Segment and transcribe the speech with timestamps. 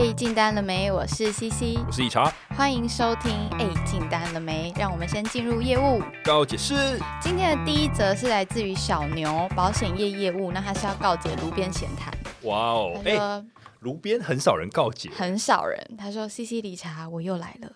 [0.00, 0.90] 哎，进单了没？
[0.90, 3.32] 我是 CC，我是以茶，欢迎收听。
[3.50, 4.72] 哎，进单了没？
[4.74, 6.02] 让我们先进入业务。
[6.24, 6.98] 告解释。
[7.20, 12.10] 今天的第一则是来自于小牛保险业业务，那他是要告解炉边闲谈。
[12.44, 13.44] 哇哦，哎，
[13.80, 15.78] 炉边很少人告解，很少人。
[15.98, 17.70] 他说：“CC 理查，我又来了。”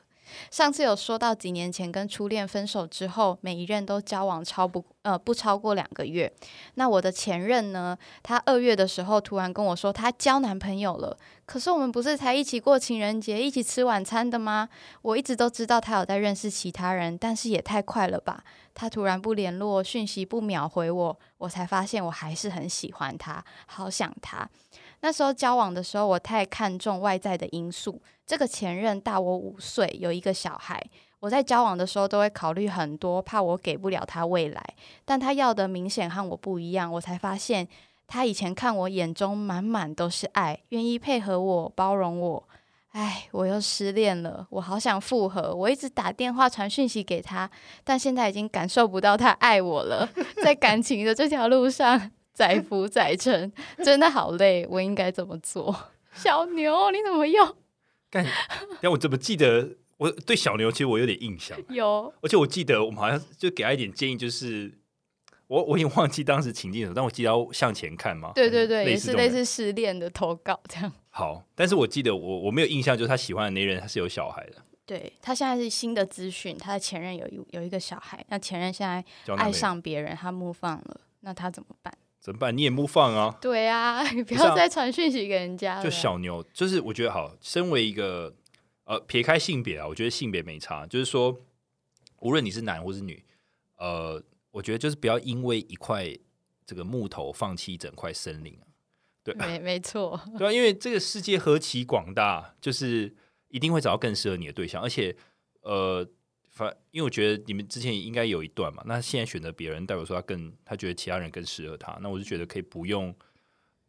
[0.51, 6.33] 上次有说到几年前跟初恋分手之后，每一任都交往超不呃不超过两个月。
[6.75, 7.96] 那我的前任呢？
[8.23, 11.16] 他二月的时候突然跟我说他交男朋友了。
[11.47, 14.69] 可是我们不是才一起过情人节、一起吃晚餐的吗？
[15.02, 18.42] 我一直都知道他有在认识其他人，但是也太快了吧！
[18.73, 24.48] 他突然不联络、讯息不秒回我，我才发现我还是很喜欢他，好想他。
[25.04, 28.00] 那时候交往的时候，我太看重外在的因素。
[28.24, 30.82] 这个前任大我五岁，有一个小孩。
[31.20, 34.64] 我在交往的时候都会考虑很多，怕我给不了他未来。
[35.04, 37.68] 但他要的明显和我不一样，我才发现
[38.06, 42.48] 他以前看我眼中满满都是爱，愿意配合我、包容我。
[42.92, 45.55] 唉，我又失恋了，我好想复合。
[45.55, 47.50] 我一直打电话、传讯息给他，
[47.84, 50.08] 但现在已经感受不到他爱我了。
[50.42, 52.11] 在感情的这条路上。
[52.34, 53.50] 载浮载沉，
[53.84, 54.66] 真的好累。
[54.68, 55.74] 我应该怎么做？
[56.12, 57.56] 小牛，你怎么又？
[58.10, 58.27] 干？
[58.82, 61.58] 但我怎么记得我对小牛其实我有点印象。
[61.70, 64.72] 有，而且我记得我们好像就给他一点建议，就是
[65.46, 68.32] 我我已经忘记当时情境了，但我记得要向前看嘛。
[68.34, 70.92] 对对对，也是类似失恋的投稿这样。
[71.10, 74.56] 好，但是我记得我我没有印象，就是他喜欢的那人他是有小孩的。
[74.86, 79.02] 对他现在是新的资讯，他的前任有一有一个小孩，那前任现在
[79.36, 81.92] 爱上别人，他怒放了，那他怎么办？
[82.25, 82.56] 怎么办？
[82.56, 83.36] 你也不放啊？
[83.39, 85.84] 对啊， 你不要再传讯息给人家了。
[85.84, 88.34] 就小牛，就是我觉得好，身为一个
[88.84, 90.86] 呃，撇开性别啊，我觉得性别没差。
[90.86, 91.39] 就是说，
[92.20, 93.22] 无论你是男或是女，
[93.77, 96.17] 呃，我觉得就是不要因为一块
[96.64, 98.64] 这个木头放弃一整块森林啊。
[99.22, 100.19] 对，没没错。
[100.39, 103.14] 对啊，因为这个世界何其广大，就是
[103.48, 105.14] 一定会找到更适合你的对象，而且
[105.61, 106.08] 呃。
[106.55, 113.15] 反，因为我觉得你们之前应该有一段嘛，那现在选择别人，代表说他更，他觉得其他人更适合他，那我就觉得可以不用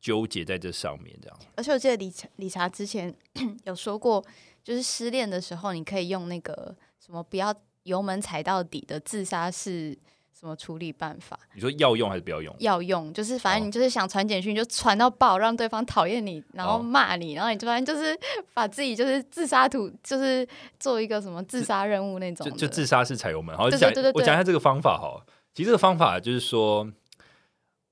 [0.01, 1.39] 纠结在这上面这样。
[1.55, 3.15] 而且我记得理查理查之前
[3.65, 4.25] 有说过，
[4.63, 9.97] 就是失恋的时候，你可以用那个什么不要油门踩到底的自杀式。
[10.37, 11.39] 什么处理办法？
[11.53, 12.53] 你说要用还是不要用？
[12.59, 18.13] 要用，就是反正你就是想传简讯，就传到爆，让对方讨厌你，然后骂你，然后你突然就是
[18.53, 20.45] 把自己就是自杀图，就是
[20.77, 22.45] 做一个什么自杀任务那种。
[22.51, 23.55] 就就自杀式踩油门。
[23.55, 25.25] 好，讲我讲一下这个方法哈。
[25.53, 26.85] 其实这个方法就是说，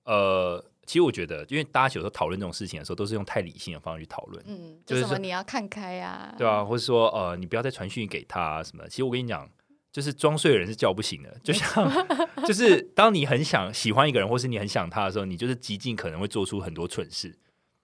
[0.04, 4.44] 呃，其实我觉得，因为大家有时候讨论这种事情的时候，都是用太理性的方式去讨论。
[4.46, 8.86] 嗯，就是说你要看开呀，对啊，或者说呃，你不要再传讯给他什么。
[8.90, 9.50] 其实我跟你讲。
[9.94, 12.08] 就是装睡的人是叫不醒的，就像
[12.48, 17.38] 就是当你很想喜欢一个人，或是你很想他的时候，你就是极尽可能会做出很多蠢事。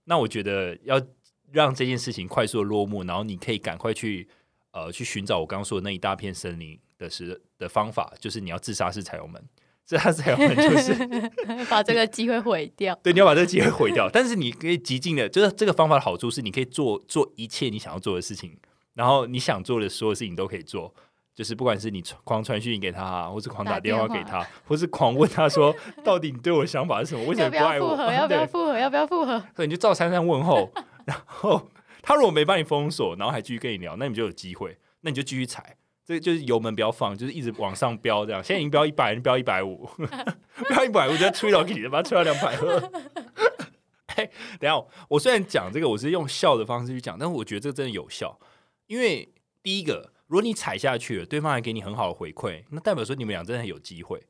[0.05, 0.99] 那我觉得要
[1.51, 4.27] 让这件事情快速的落幕，然后你可以赶快去
[4.71, 9.39] 呃去寻找我刚刚说的那一大片森林的时的方法，就是你要自杀式踩油门，
[9.85, 10.95] 自杀式踩油门就是
[11.69, 12.99] 把这个机会毁掉。
[13.03, 14.09] 对，你要把这个机会毁掉。
[14.09, 18.57] 但是你可以极尽的，就是这个方法的好处是，你可以做做一切你想要做的事情，
[18.95, 20.91] 然后你想做的所有事情都可以做。
[21.39, 25.73] 就是不管是你狂传讯给他，或是狂打电话给他，或是狂问他说，
[26.03, 27.23] 到底你对我的想法是什么？
[27.27, 27.95] 为什么不爱我？
[28.11, 28.77] 要不要复合？
[28.77, 29.41] 要不要复合？
[29.55, 30.69] 所以你就照三三问候，
[31.05, 31.65] 然后
[32.01, 38.43] 他如果没把你封锁，然后还继续跟你聊，那你就有机会，那你就继续踩，这就是油门不要放，就是一直往上飙，这样。
[38.43, 39.89] 现在已经飙一百，飙一百五，
[40.67, 42.91] 飙一百五，再吹到给你，把它吹到两百二。
[44.17, 44.29] 哎，
[44.59, 48.37] 等下，我虽然讲这个，我是用笑的方式去讲，但是我觉得这个真的有效，
[48.87, 49.29] 因为
[49.63, 50.11] 第一个。
[50.29, 54.21] 如果你踩下去了，对方还给你很好的回馈，那代表说你们俩真的有机会。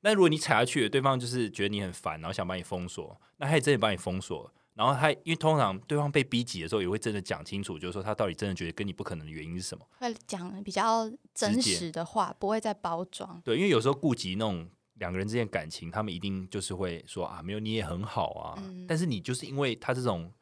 [0.00, 4.50] 那如果你踩下去了，对方就是觉得你很烦，然后想把你封锁，那他也真的把你封锁。
[4.72, 13.40] 然后他因为通常对方被逼急的时候，也会真的讲清楚，就是说他到底真的觉得跟你不可能的原因是什么，会讲比较真实的话，不会再包装。
[13.44, 20.32] 对，因为有时候顾及那种两个人之间感情，他们一定就是会说啊，没有你也很好啊，但是你就是因为他这种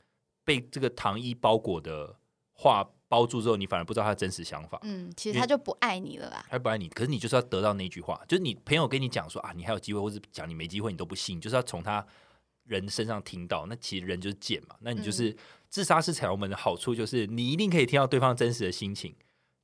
[0.44, 2.16] 被这个糖衣包裹的
[2.52, 2.88] 话。
[3.12, 4.78] 包住之后，你反而不知道他的真实想法。
[4.84, 6.46] 嗯，其实他就不爱你了啦。
[6.48, 12.02] 他不爱你，可是你就是要得到那句话，就是你朋友跟你讲说啊，你还有机会，或者讲你没机会，你都不信，就是要从他
[12.64, 13.66] 人身上听到。
[13.66, 15.36] 那其实人就是贱嘛，那你就是
[15.68, 19.14] 自杀式彩虹门的好处就是你一定可以听到对方真实的心情。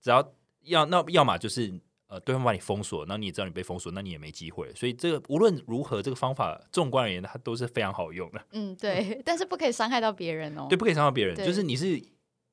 [0.02, 0.30] 只要
[0.64, 1.72] 要那要么就是
[2.08, 4.70] 呃，对方把你封锁，那你也知道你被封锁，那你也没机会。
[4.74, 8.44] 所以这个无论如何，这个方法纵观而言，它都是非常好用的。
[8.50, 10.66] 嗯，对， 但是不可以伤害到别人哦。
[10.68, 11.98] 对，不可以伤害别人，就是你是。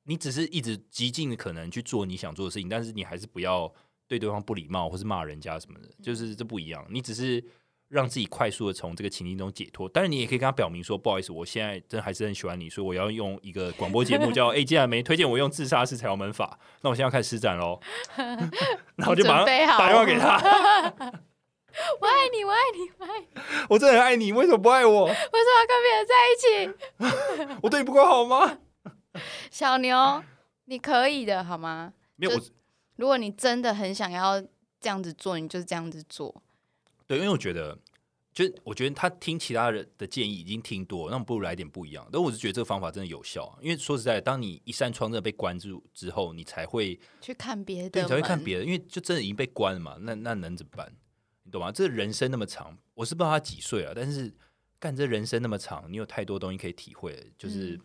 [0.06, 3.72] 你只是一直极尽的可能去做你想做的事情，但是你还是不要
[4.08, 6.86] 对对方不礼貌或是骂人家什么的，就是这不一样。
[6.88, 7.44] 你只是
[7.88, 9.88] 让自己快速的从这个情境中解脱。
[9.88, 17.80] 但是，你也可以跟他表明说，不好意思，我现在真的还是很喜欢你，所以我要用一个广播节目叫 “哎，既然没推荐我用自杀式财门法，那我现在要开始施展喽。
[18.96, 20.38] ”然后就马上打电话给他。
[22.00, 23.26] 我爱你，我爱你，我爱你，
[23.70, 25.04] 我真的很爱你，为什么不爱我？
[25.04, 27.58] 为什么要跟别人在一起？
[27.60, 28.58] 我对你不够好吗？
[29.50, 30.22] 小牛，
[30.66, 31.92] 你可以的，好吗？
[32.16, 32.42] 没有我，
[32.96, 34.40] 如果你真的很想要
[34.80, 36.42] 这样子做，你就是这样子做。
[37.06, 37.78] 对，因为我觉得，
[38.32, 42.06] 就我觉得他听其他人的建议已经听多，那我们不如来点不一样。
[42.12, 49.96] 但我是觉得这个方法真的有效，因为说实在，当你一扇窗真的被关住之后，你才会去看别的，对，才会看别的，因为就真的已经被关了嘛。
[50.00, 50.92] 那那能怎么办？
[51.44, 51.70] 你懂吗？
[51.70, 54.34] 这人生那么长，我是不知道他几岁了，但是
[54.80, 57.78] 干这人生那么长，你有太多东西可以体会，就是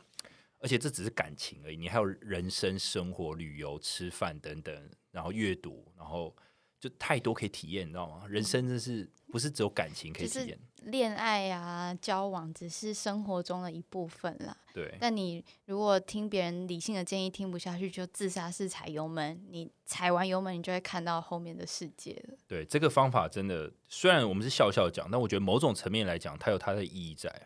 [0.61, 6.33] 而且这只是感情而已，你还有人生、生活、旅游、吃饭等等，然后阅读，然后。
[6.81, 8.23] 就太多可以体验，你知道吗？
[8.27, 10.59] 人生真是不是只有感情可以体验？
[10.85, 14.57] 恋爱啊，交往只是生活中的一部分啦。
[14.73, 14.91] 对。
[14.99, 19.39] 但你如果听别人理性的建议听不下去，就自杀式踩油门。
[19.51, 22.35] 你踩完油门，你就会看到后面的世界了。
[22.47, 27.45] 对，这个方法真的，虽然我们是笑笑讲，但我觉得某种层面来讲，它有它的意义在啊。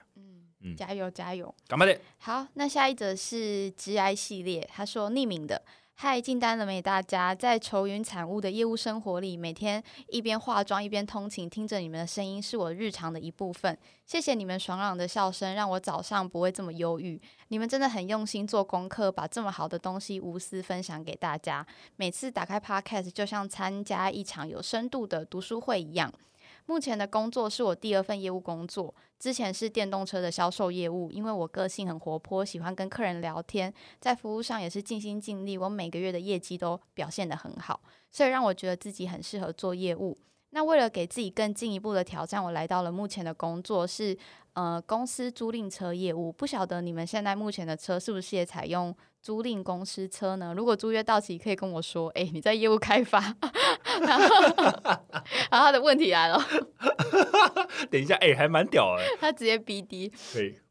[0.74, 2.00] 加油加油，干嘛的？
[2.18, 5.62] 好，那下一则是 G I 系列，他说匿名的。
[5.98, 6.82] 嗨，进单了没？
[6.82, 13.78] 大家在愁云惨雾的业务生活里，每天一边化妆一边通勤，听着你们的声音是我日常的一部分。
[14.06, 17.22] 谢谢你们爽朗的笑声，让我早上不会这么忧郁。
[17.48, 21.66] 你们真的很用心做功课，把这么好的东西无私分享给大家。
[21.96, 26.14] 每次打开 Podcast，就像参加一场有深度的读书会一样。
[26.68, 31.12] 目前的工作是我第二份业务工作，之前是电动车的销售业务。
[31.12, 35.58] 因为我个性很活泼，喜欢跟客人聊天，在服务上也是尽心尽力。
[35.58, 37.80] 我每个月的业绩都表现得很好，
[38.12, 40.18] 所以让我觉得自己很适合做业务。
[40.52, 44.18] 那为了给自己更进一步的挑战，我来到了目前的工作是
[44.54, 46.32] 呃公司租赁车业务。
[46.32, 50.54] 不晓得你们现在目前的车是不是也采用租赁公司车呢？
[50.56, 52.10] 如果租约到期，可以跟我说。
[52.10, 53.20] 哎，你在业务开发，
[54.02, 54.36] 然后
[55.50, 56.40] 然后他的问题来了。
[57.90, 59.04] 等一下，哎，还蛮屌哎。
[59.20, 60.12] 他直接 BD。
[60.32, 60.62] 对。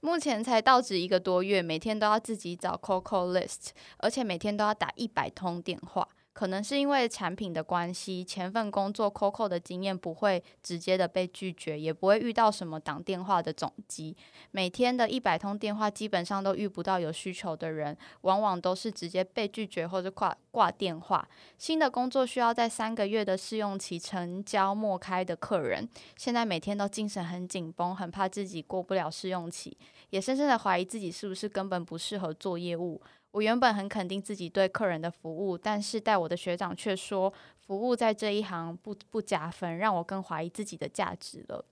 [0.00, 6.08] 目前才到职一个多月，每天都要自己找 COCO list，而且每天都要打一百通电话。
[6.38, 14.16] 可能是因为产品的关系，前份工作 COCO 的经验不会直接的被拒绝，也不会遇到什么挡电话的总机。
[14.52, 21.28] 每天的一百通电话，基本上都遇不到有需求的人，往往都是直接被拒绝或者挂挂电话。
[21.56, 29.76] 新的工作需要在三个月的试用期成交莫开的客人，现在每天都精神很紧绷，很怕自己过不了试用期，
[30.10, 33.02] 也深深的怀疑自己是不是根本不适合做业务。
[33.30, 41.64] 我原本很肯定自己对客人的服务，但是带我的学长却说服务在这一行不不加分，让我更怀疑自己的价值了。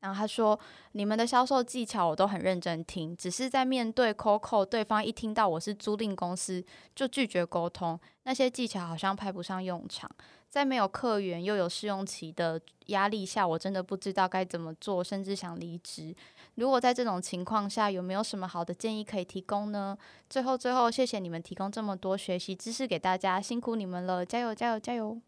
[0.00, 0.56] 然后他说
[0.92, 10.08] ：“你们的销售技巧我都很认真听，只是在面对 COCO，对方一听到我是租赁公司就拒绝沟通，那些技巧好像派不上用场。
[10.48, 16.14] 在没有客源又有试用期的压力下，我真的不知道该怎么做，甚至想离职。”
[16.58, 19.96] 如果在这种情况下，有没有什么好的建议可以提供呢？
[20.28, 25.20] 最后，最后，谢谢你们提供这么多学习知识给大家，辛苦你们了，加油，加油，加油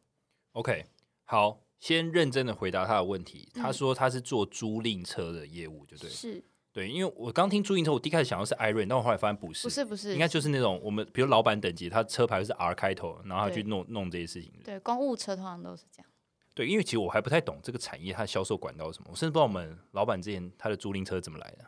[0.55, 0.85] ！OK，
[1.27, 3.49] 好，先认真的回答他的问题。
[3.55, 6.43] 他说他是做租赁车的业务，就对，是
[6.73, 14.53] 对，因为我刚听租赁车，我第一开始想到是艾瑞，但我后来发现不是，不是，不是，应该就是那种我们比如老板等级，他车牌是 R 开头，然后他去弄弄这些事情。
[14.65, 16.10] 对，公务车通常都是这样。
[16.55, 21.65] 对，因为其实我还不太懂这个产业它的销售管道是什么，我甚至不知道我们老板之前他的租赁车怎么来的。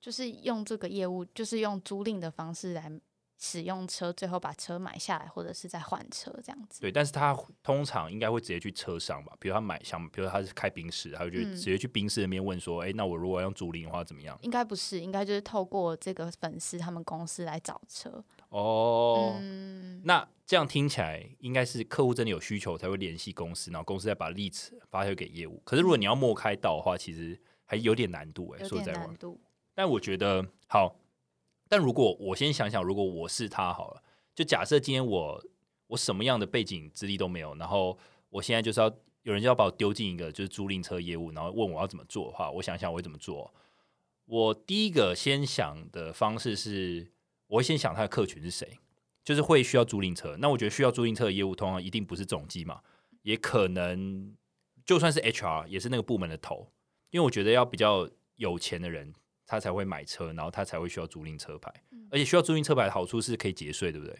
[0.00, 2.90] 就是用这个业务，就是用租赁的方式来
[3.38, 6.80] 使用车，最后把车买下来，或者是再换车这样子。
[6.80, 18.24] 对，但是他通常应该会直接去车商吧，比如他买想，比如他是开宾士，他就直接去宾士那边问说：“哎，那我如果用租赁的话怎么样？”应该不是，应该就是透过这个粉丝他们公司来找车。
[18.50, 19.40] 哦，
[20.02, 25.62] 那这样听起来应该是客户真的有需求才会联系公司，然后公司再把例子发给业务。
[25.64, 29.40] 可是如果你要默开道的话，其实还有点难度哎，说在难度。
[29.72, 30.96] 但我觉得好，
[31.68, 34.02] 但如果我先想想，如果我是他好了，
[34.34, 35.44] 就假设今天我
[35.86, 37.96] 我什么样的背景资历都没有，然后
[38.30, 38.92] 我现在就是要
[39.22, 43.54] 有人就要把我丢进一个就是租赁车业务，然后问我要怎么做的话，我想想我会怎么做。
[44.24, 47.12] 我第一个先想的方式是。
[47.50, 48.78] 我会先想他的客群是谁，
[49.24, 50.36] 就是会需要租赁车。
[50.38, 52.80] 那我觉得需要租赁车的业务，通常一定不是总机嘛，
[53.22, 54.34] 也可能
[54.86, 56.72] 就算是 HR，也是那个部门的头。
[57.10, 59.12] 因为我觉得要比较有钱的人，
[59.44, 61.72] 他才会买车，然后他才会需要租赁车牌。
[62.10, 64.16] 而且需要租赁车牌的好处是可以节税，对不对？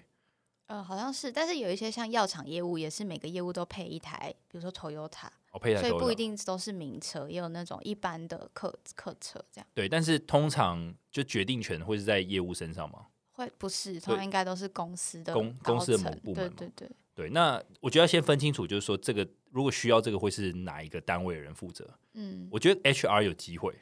[0.66, 1.30] 呃，好像是。
[1.30, 5.28] 但是有一些像药厂业务，也是每个业务都配一台，比如说 Toyota。
[5.52, 9.66] 哦，配台所以不一定都是名车，也有那种一般的客客车这样。
[9.74, 13.06] 对，但是通常就决定权会是在业务身上嘛。
[13.40, 21.88] 会不是，通常应该都是公司的公公司的某部门嘛对对对，对，那我觉得要先分清楚，就是说这个如果需要这个会是哪一个单位的人负责？
[22.12, 23.74] 嗯，我觉得 HR 有机会，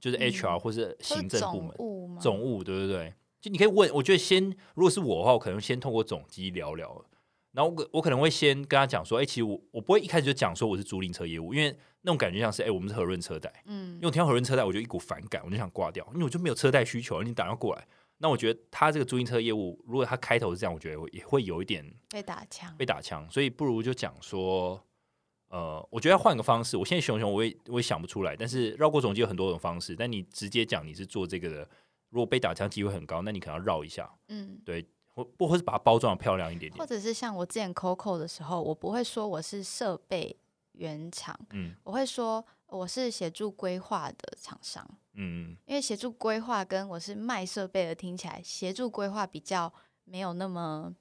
[0.00, 2.20] 就是嗯 HR 或是行政部门总、务吗？
[2.20, 4.42] 总务，对对对，就你可以问，我觉得先
[4.74, 7.04] 如果是我的话，我可能先通过总机聊聊，
[7.52, 17.86] 然后我可我可能会先跟他讲说，哎、其实我我不会一开始就讲说我是租赁车业务，因为那种感觉像是，哎、我们是和润车贷，嗯因为我听到和润车贷，我就一股反感，我就想挂掉，因为我就没有车贷需求，你打电话过来。
[18.24, 24.82] 那我觉得他这个租赁车业务，如果他开头是这样，我觉得也会有一点被打枪，被打枪，所以不如就讲说，
[25.48, 26.74] 呃，我觉得要换个方式。
[26.78, 31.68] 我现在熊熊我也我也想不出来，但是绕过总机有很多种方式，但你直接讲你是做这个的，
[32.08, 34.58] 如果被打枪机会很高，那你可能要绕一下，嗯。
[34.64, 34.82] 对，
[35.14, 40.34] 或不或是把它包装的漂亮一点点，或者是像我之前 COCO 的时候，我不会说我是设备
[40.72, 45.56] 原厂，嗯我会说我是协助规划的厂商，嗯。
[45.66, 49.72] 因为协助规划跟我是卖设备的听起来，协助规划比较
[50.04, 50.94] 没有那么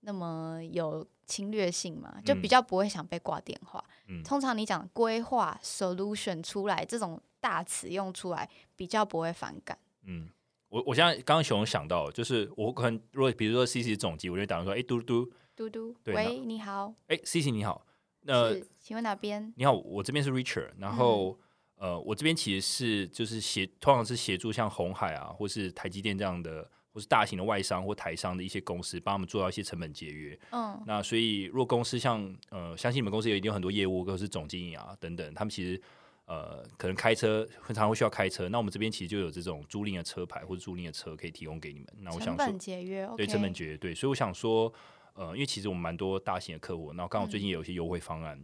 [0.00, 2.48] 那么有侵略性嘛，就比嗯。
[2.48, 3.82] 较不会想被挂电话。
[4.08, 9.78] 嗯，通常你讲规划 solution 出来这种大词用出来，比较不会反感。
[10.04, 10.28] 嗯，
[10.68, 15.68] 我我现在刚刚熊熊想到，就是我可能如果比如说 C C 总机，我就打算说，哎、嘟嘟，嘟。
[15.68, 17.86] 嘟，对喂，你好，哎、c C 你好，
[18.22, 19.52] 那是，请问哪边？
[19.56, 21.38] 你好，我这边是 Richard，然后、
[21.82, 26.62] 呃，我这边其实是就是协，通常是协助像红海啊，或是台积电这样的，
[26.92, 30.38] 或是大型的外商或台商的一些公司，帮他们做到一些成本节约。
[30.52, 35.82] 嗯那所以，如果公司像呃，相信你们公司有一定有很多业务，或是总经理啊等等，他们其实
[36.26, 38.48] 呃，可能开车很常会需要开车。
[38.48, 41.88] 那我们这边其实就有这种租赁的车牌或者租赁的车可以提供给你们。
[41.98, 44.72] 那我成想说本，节约对成本节约，对，所以我想说，
[45.14, 48.40] 呃，因为其实我们蛮多大型的客户，然后刚好最近也有一些优惠方案，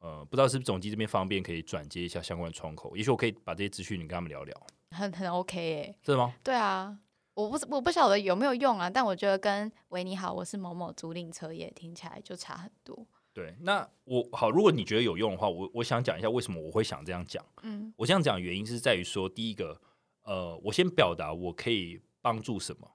[0.00, 6.34] 呃，不知道是不是总机这边方便可以转接一下相关的窗口，也许我可以把这些资讯你跟他们聊聊，很很 OK 哎、真的吗？
[6.42, 6.98] 对啊，
[7.34, 13.06] 我不我不晓得有没有用啊，但我觉得跟喂你好，我是某某租赁车业听起来就差很多。
[13.32, 17.44] 对，那我好，如果你觉得有用的话，我我想讲一下为什么我会想这样讲。
[17.62, 19.80] 嗯我这样讲的原因是在于说，第一个，
[20.22, 22.90] 呃，我先表达我可以帮助什么，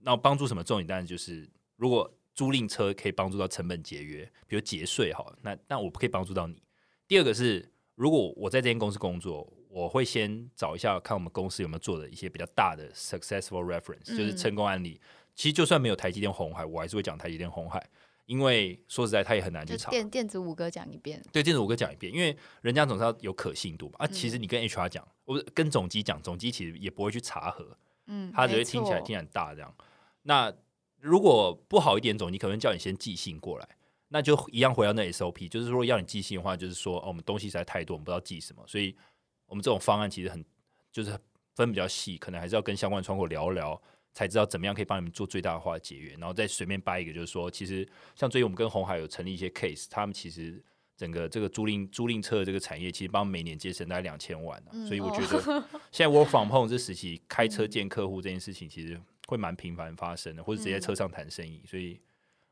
[0.00, 6.62] 那帮助什么重点当然就是，如果租赁车可以帮助到成本节约，比如节税哈，那那我可以帮助到你。
[7.06, 15.00] 第二个是，如果我在这间公司工作，我会先找一下看我们公司有没有做的一些比较大的 successful reference，、就是嗯成功案例。
[15.34, 17.82] 其实就算没有台积电、红海，我还是会讲台积电、红海，
[18.26, 19.90] 因为说实在，他也很难去查。
[19.90, 23.94] 电电子五哥讲一遍，对，电子五哥讲一遍，因为人家总是要有可信度嘛。
[24.00, 29.74] 啊，嗯其实你跟 HR 讲，我跟总机讲，总机其实也不会去查核，嗯，他只会听起来听很大这样。
[30.22, 30.52] 那
[31.02, 33.68] 如果不好一点，总你可能叫你先寄信过来，
[34.08, 38.96] 那就一样回到那 SOP，就是说要你寄信的话，就是说哦，我们东西实在太多，我们不知道寄什么，所以
[39.46, 40.44] 我们这种方案其实很
[40.92, 41.18] 就是
[41.54, 43.80] 分比较细，可能还是要跟相关的窗口聊一聊。
[44.14, 50.62] 才知道怎么样可以帮你们做最大化的节约，然后再随便掰一个，就是说，其实像最近我们跟红海有成立一些 case，他们其实
[50.98, 54.68] 整个这个租赁租赁车的这个产业，其实帮每年节省大概两千万、啊。
[54.72, 59.00] 嗯所以我哦觉得 现在 work from home 这时期开车见客户这件事情，其实
[59.32, 62.00] 会蛮频繁发生的，或者直接在车上谈生意，所以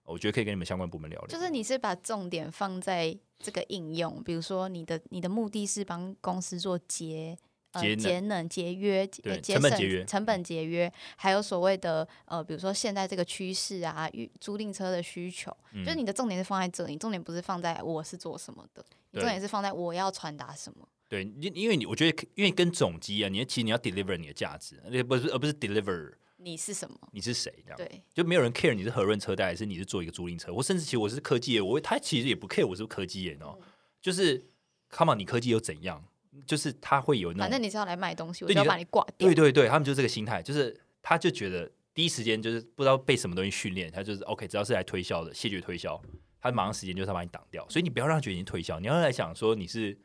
[0.05, 1.27] 我觉得可以跟你们相关部门聊聊。
[1.29, 7.37] 就是你是把重点放在这个应用，比如说你的你的目的是帮公司做节。
[7.73, 20.89] 呃，节能节能、节约、节省成本节约成本节约，还有所谓的呃，比如说现在这个趋势啊，预租赁车的需求，嗯就是你的重点是放在这里，重点不是放在我是做什么的，你重点是放在我要传达什么。
[21.09, 26.97] 对，因因为你我觉得，因为跟总机啊，你其实你要 deliver 你的价值，而不是而不是 deliver 你是什么？
[27.13, 27.77] 你是谁这样。
[27.77, 33.59] 对，就没有人 care 你是和润车贷还是你是做一个租赁车，我甚至其实我是科技业，我他其实也不 care 我是不是科技业哦，
[34.01, 34.45] 就是
[34.91, 36.05] come on 你科技又怎样？
[36.47, 39.29] 就是他会有那种反正你是要来卖东西，我就就要把你挂掉。
[39.29, 46.01] 对对对，他们就这个心态，就是他就觉得第一时间就是不知道被什么东西训练，他就是 OK，只要是来推销的，谢绝推销，
[46.41, 49.99] 他马上时间就是要把你挡掉，所以你不要让他觉得你推销，你要来想说你是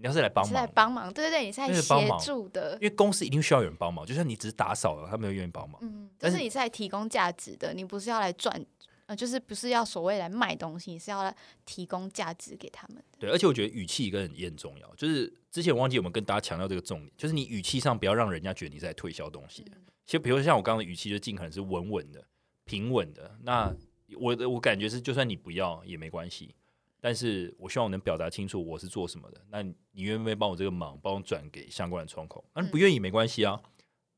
[0.00, 2.82] 你要是来帮忙是来忙，帮忙，对对对，你是来协助的因。
[2.82, 5.78] 为公司一定需要有人帮忙，就像你只是打扫了，他没有愿意帮忙。
[5.82, 8.64] 嗯，就但是是你是来提供价值的，你不是要来赚，
[9.06, 11.34] 呃，就是不是要所谓来卖东西，你是要来
[11.66, 13.18] 提供价值给他们的。
[13.18, 14.94] 对，而且我觉得语气跟也很重要。
[14.94, 19.64] 就是之前我忘记我们跟大家强调这个重点，就是你语气上不要让人家觉得你在推销东西。
[20.06, 22.24] 其实，比如说像我刚刚的语气，就尽可能是稳稳的、
[22.64, 23.36] 平稳的。
[23.42, 23.74] 那
[24.18, 26.54] 我的我感觉是，就算你不要也没关系，
[27.00, 29.40] 但是我希望我能表达清楚我是做什么的。
[29.50, 32.44] 那你你愿不愿意帮我这个忙，帮我转给相关的窗口？
[32.54, 33.60] 那、你不愿意没关系啊，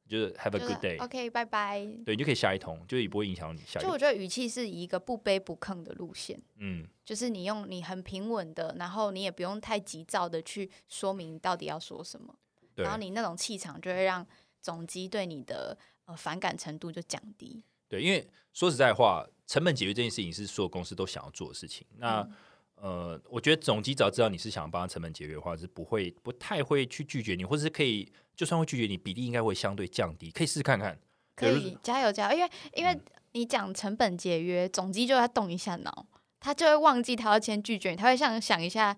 [0.09, 1.85] 就是 have a good day，OK，拜拜。
[2.05, 3.89] 对，你就可以下一通，就也不会影响你下一通。
[3.89, 12.35] 就我觉得语气是一个不卑不亢的路线，嗯，就是你用你很平稳的，然后你也不用太急躁的去说明到底要说什么，
[12.77, 14.27] 然后你那种气场就会让
[14.61, 17.63] 总机对你的呃反感程度就降低。
[17.89, 21.87] 对，因为说实在话，成本解决这件事情是所有公司都想要做的事情。
[21.99, 22.33] 那、嗯
[22.81, 30.99] 呃，我觉得总机只要知道你是想帮他成本节约的话，是不会不太会去拒绝你，或者是可以就算会拒绝你，比例应该会相对降低，可以试试看看。
[31.37, 33.01] 可以加油加油，因为因为嗯
[33.33, 36.07] 你讲成本节约，总机就要动一下脑，
[36.39, 38.97] 他就会忘记他要先拒绝你，他会想想一下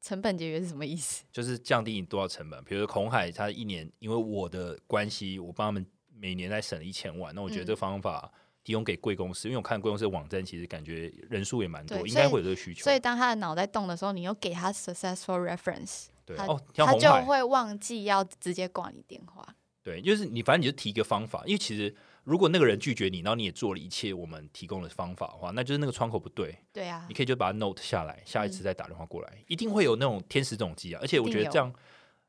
[0.00, 1.24] 成本节约是什么意思。
[1.30, 2.62] 就是降低你多少成本。
[2.64, 8.32] 比如说孔海，他一年因为我的关系，我帮他们每年在省一千万，那我觉得嗯这个方法
[8.64, 12.92] 提供给贵公司，因为我看贵公司的网站，其实感觉人数也蛮多，应该会有这个需求所。
[12.92, 19.54] 以当他的脑袋动的时候，你又给他 successful reference，他对哦，他就，会忘记要直接挂你电话。
[19.82, 31.00] 对，就是你反正你就提一个方法，因为其实如果那个人拒绝你，然后你也做了一切我们提供的方法的话，那就是那个窗口不对，对啊你，可以就把它 note 下来，下一次嗯再打电话过来，一定会有那种天使总机啊。
[31.02, 31.70] 而且我觉得这样，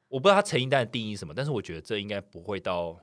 [0.09, 2.99] 我不知道他成因单的定义是什么，但是我觉得这应该不会到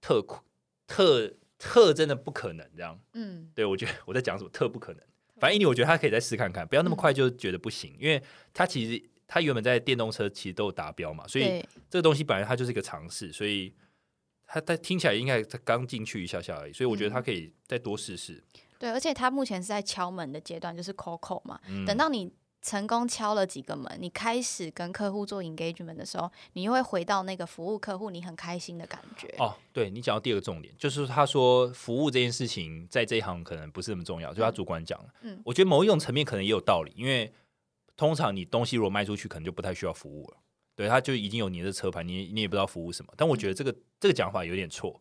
[0.00, 0.38] 特苦
[0.86, 2.98] 特特真的不可能这样。
[3.14, 5.02] 嗯，对我觉得我在讲什么特不可能，
[5.40, 6.98] 反正印尼我觉得他可以再试看看，不要那么嗯。
[6.98, 8.22] 快就觉得不行，因为
[8.54, 13.74] 他其实他原本在电动车其实都有达标嘛，所以，这个东西本来它就是一个尝试，所以
[14.46, 17.22] 他他听起来应该他刚进去一下下而已，所以我觉得他嗯。
[17.22, 18.42] 可以再多试试。
[18.78, 21.60] 对，而且他目前是在敲门的阶段，就是 call call 嘛。
[21.68, 21.84] 嗯。
[21.84, 29.32] 等到你成功敲了几个门，你开始跟客户做 engagement 的时候，你又会回到那个服务客户你很开心的感觉。
[29.38, 35.40] 哦，对你讲到第二个重点，就是他说服务这件事情在这一行可能不是那么重要，就他主管讲，嗯。
[35.44, 37.32] 我觉得某一种层面可能也有道理，因为
[37.96, 40.36] 通常你东西如果卖出去，可能就不太需要服务了，
[40.74, 45.00] 对，他就已经有你的车牌，你你也不知道服务什么，但我觉得这个、这个讲法有点错，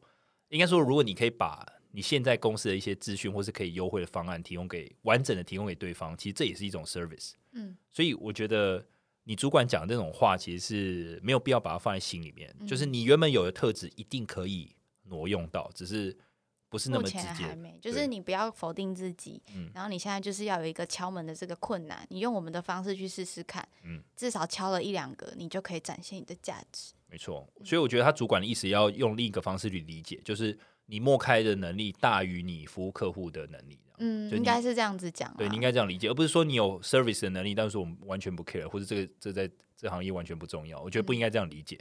[0.50, 7.34] 应该说如果你可以把你现在公司的一些资讯或是可以优惠的方案提供给完整的提供给对方，其实这也是一种 service。
[7.54, 8.86] 嗯，所以我觉得
[9.24, 12.56] 你主管讲这种话，其实是没有必要把它放在心里面。
[12.60, 16.16] 嗯就是你原本有的特质，一定可以挪用到，只是
[16.70, 17.56] 不是那么直接前还。
[17.56, 26.94] 没，就是你不要否定自己，嗯然后你现在就是要有一个敲门的这个困难，你用我们的方式去试试看，嗯至少敲了一两个，你就可以展现你的价值。
[27.10, 33.80] 没错，所以我觉得他主管的意思要用另一个方式去理解，就是你默开的能力大于你服务客户的能力。
[34.00, 35.36] 嗯，就应该是这样子讲啊。
[35.38, 40.80] 对，你应该这样理解，而不是说你有 service 的能力，但是我们完全不 care，或者这个这在这行业完全不重要。
[40.82, 41.80] 我觉得不应该这样理解。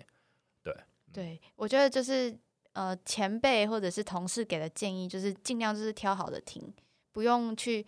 [0.63, 0.75] 对，
[1.13, 2.35] 对我觉得就是
[2.73, 6.73] 呃，前辈或者是同事给的建议，就是尽量就是挑好的听，
[7.13, 7.85] 不用去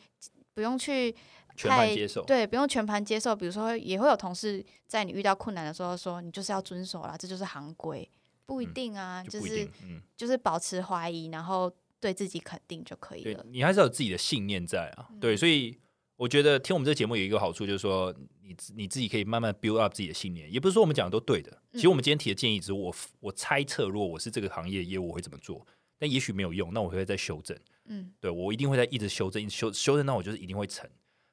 [0.52, 1.10] 不用去
[1.56, 3.34] 全盘太接受对，不用全盘接受。
[3.34, 8.08] 比如说，也会有同事在你遇到困难的时候说，你就是要遵守啦，这就是行规，
[8.48, 13.44] 不一嗯定啊，就是不一定，嗯，就是保持怀疑，然后对自己肯定就可以了。
[13.50, 15.10] 你还是要有自己的信念在啊。
[15.20, 15.78] 对，嗯所以
[16.16, 21.60] 我觉得听我们这个节目有一个好处，就是说你自你自己可以慢慢 build up 自己的信念，也不是说我们讲的都对的。
[21.74, 25.64] 其实我们今天提的建议，只是我我猜测，如果我是这个行业业务，我会怎么做，
[25.98, 27.54] 但也许没有用，那我会再修正。
[27.84, 30.88] 嗯，对我一定会在一直修正，一直修修正那我就是一定会成。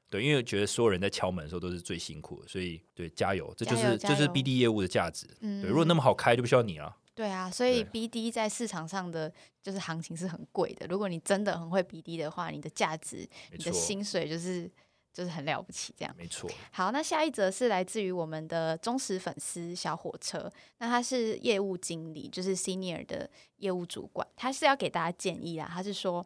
[0.08, 5.26] 对，因为觉得所有人在敲门的时候都是最辛苦的，所以对加油，这就是这就是 BD 业务的价值。
[5.40, 6.96] 嗯对，如果那么好开，就不需要你了。
[7.16, 9.32] 对啊，所以 BD 在市场上的
[9.64, 10.86] 就是行情是很贵的。
[10.88, 14.70] 如果你真的很会 BD 的话，你的价值、你的薪水就是
[15.14, 16.14] 就是很了不起这样。
[16.18, 16.50] 没错。
[16.72, 26.26] 好，那下一则是来自于我们的忠实粉丝小火车，那他是业务经理，就是 senior 的业务主管，他是要给大家建议啦，他是说，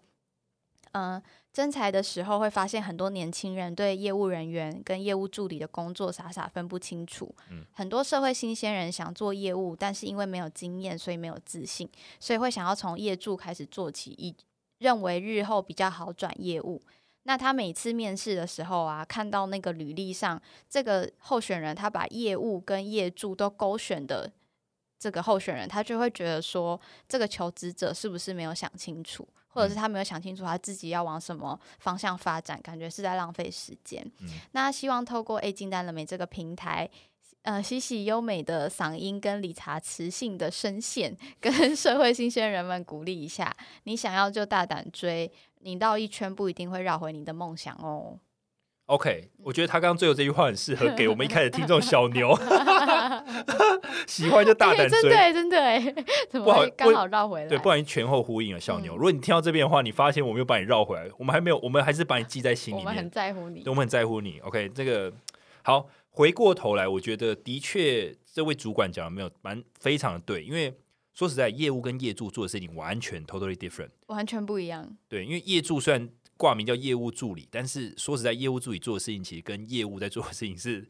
[0.94, 1.22] 嗯、
[1.54, 14.36] 征才的时候会发现很多年轻人对业务人员跟业务助理的工作傻傻分不清楚，嗯很多社会新鲜人想做业务，但是因为没有经验，所以没有自信，所以会想要从业助开始做起，以
[14.80, 16.82] 认为日后比较好转业务。
[17.24, 24.32] 那他每次面试的时候啊，看到那个履历上这个候选人，他把业务跟业助都勾选的
[24.98, 34.02] 这个候选人，他就会觉得说，这个求职者是不是没有想清楚，或者是他没有想清楚他自己要往什么方向发展，感觉是在浪费时间。
[34.22, 36.90] 嗯那希望透过 A 金丹了美这个平台。
[37.44, 45.32] 呃，喜喜优美的嗓音跟理查磁性的声线，跟 社会新鲜人们鼓励一下，你想要就大胆追，
[45.62, 48.20] 你绕一圈不一定会绕回你的梦想哦。
[48.88, 52.36] OK，我觉得他刚刚最后这句话很适合给我们一开始听众小牛，
[54.08, 55.10] 喜欢就大胆哎真追。
[55.10, 55.96] 的耶真的哎，
[56.30, 57.48] 怎么会刚好绕回来？
[57.48, 58.94] 对，不然前后呼应了小牛。
[58.94, 63.10] 嗯如果你听到这边的话，你发现我没有把你绕回来，我们还没有，我们还是把你记在心里面我们很。
[63.10, 63.70] 在乎你对，。
[63.72, 64.40] 我们很在乎你。
[64.40, 65.12] OK，这个
[65.64, 65.90] 好。
[66.12, 70.74] 回过头来，我觉得的确，这位主管讲的没有蛮非常的对，因为
[71.14, 73.90] 说实在，业务跟业助做的事情完全 totally different。
[74.08, 74.98] 完全不一样。
[75.08, 80.86] 对，因为业助虽然挂名叫业务助理，但是说实在，业务助理做的事情其实跟业务在做的事情是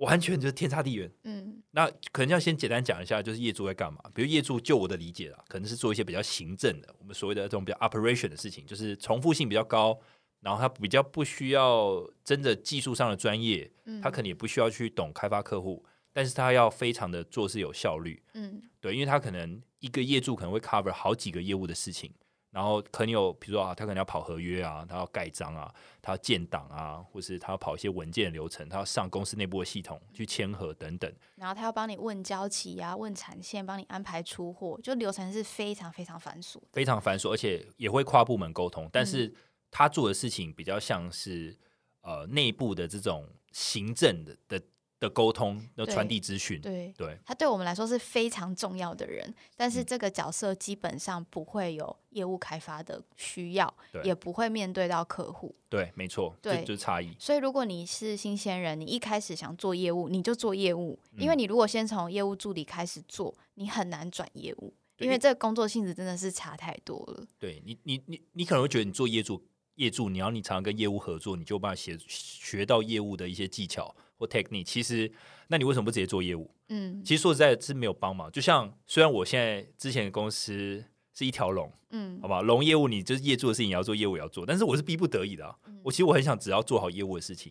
[0.00, 1.10] 完全就是天差地远。
[1.24, 4.00] 嗯那可能要先简单讲一下，就是业主在干嘛。
[4.12, 9.96] 比如业主，就我的理解啦，可能是做一些比较行政的，我们所谓的这种比较 operation 的事情，就是重复性比较高，
[10.40, 18.20] 然后他比较不需要真的技术上的专业，嗯，他可能也不需要去懂开发客户，但是他要非常的做事有效率。
[18.34, 22.12] 嗯对，因为他可能一个业主可能会 cover 好几个业务的事情，
[22.50, 31.12] 然后可能有比如说啊，他可能要跑合约啊，他要盖章啊，他要建档啊，或是他要跑一些文件流程，他要上公司内部的系统去签合等等。
[31.36, 36.60] 然后他要帮你问交期呀、问产线，帮你安排出货，就流程是非常非常繁琐。
[36.72, 39.32] 非常繁琐，而且也会跨部门沟通，但是
[39.70, 41.56] 他做的事情比较像是
[42.02, 44.62] 呃内部的这种行政的的
[45.00, 46.60] 的沟通，的传递资讯。
[46.60, 55.52] 对，对他对我们来说是非常重要的人，但是嗯这个角色基本上不会有业务开发的需要，对也不会面对到客户。
[55.68, 57.16] 对，没错，这对就是差异。
[57.18, 67.26] 所以，如果你是新鲜人，你一开始想做业务，你就做业务，嗯因为你如果先从业务助理开始做，你很难转业务，因为这个工作性质真的是差太多了。
[67.38, 69.42] 对你，你你你可能会觉得你做业主，
[69.76, 74.62] 业主，你要你常常跟业务合作，你就有办法学学到业务的一些技巧或 technique。
[74.64, 75.10] 其实，
[75.48, 76.48] 那你为什么不直接做业务？
[76.68, 78.30] 嗯其实说实在是没有帮忙。
[78.30, 85.56] 就像虽然我现在之前的公司是一条龙，嗯好吧，龙业务你就是业主的事情也要做，业务也要做，但是我是逼不得已的、啊。
[85.66, 87.50] 嗯我其实我很想只要做好业务的事情，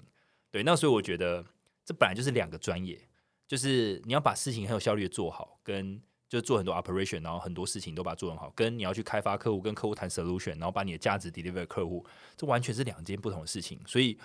[0.52, 1.44] 对，那所以我觉得
[1.84, 2.98] 这本来就是两个专业，
[3.48, 12.06] 就是你要把事情很有效率的做好，跟就是做很多 operation，然后很多事情都把它做很好，跟你要去开发客户，跟客户谈 solution，然后把你的价值 deliver 给客户，
[12.38, 13.80] 这完全是两件不同的事情。
[13.88, 14.16] 所以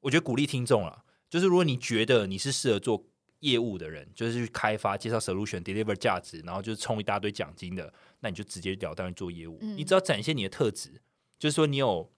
[0.00, 3.02] 我觉得鼓励听众了，就是如果你觉得你是适合做
[3.38, 9.56] 业务的人，就是去开发、介绍 solution、deliver 价值，然后就是冲一大堆奖金的，那你就直接了当去做业务。
[9.62, 11.00] 嗯你只要展现你的特质，
[11.38, 12.12] 就是说你有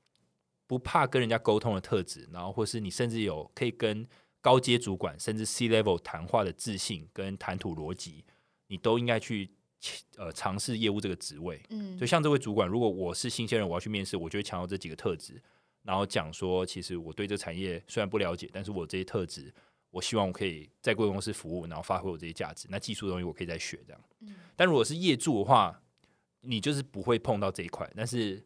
[0.67, 4.05] 不怕跟人家沟通的特质，然后或是你甚至有可以跟
[4.41, 8.25] 高阶主管甚至 C level 谈话的自信跟谈吐逻辑，
[8.67, 9.51] 你都应该去
[10.17, 11.63] 呃尝试业务这个职位。
[11.69, 15.41] 嗯就像这位主管，如果我是新鲜人，我要去面试，我就会强调这几个特质，
[15.83, 19.53] 然后讲说，其实我对这个产业虽然不了解，但是我这些特质，
[19.91, 22.69] 我希望我可以在贵公司服务，然后发挥我这些价值。
[22.71, 24.01] 那技术的东西我可以再学这样。
[24.21, 25.83] 嗯但如果是业助的话，
[26.41, 28.45] 你就是不会碰到这一块，但是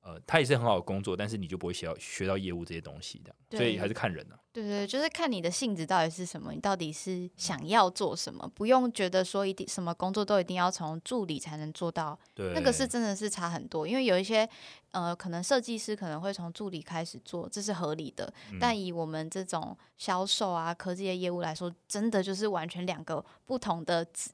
[0.00, 4.38] 呃，它也是很好的工作，但是你就不会学到学到业务这些东西这样，所以还是看人啊。
[4.52, 13.86] 对对，就是看你的性质到底是什么，你到底是想要做什么，不用觉得说一定什么工作都一定要从助理才能做到，对，那个是真的是差很多。
[13.86, 14.48] 因为有一些
[14.90, 18.32] 呃，可能设计师可能会从助理开始做，这是合理的。
[18.50, 24.30] 嗯但以我们这种销售啊、科技的业务来说，真的就是完全两个不同的职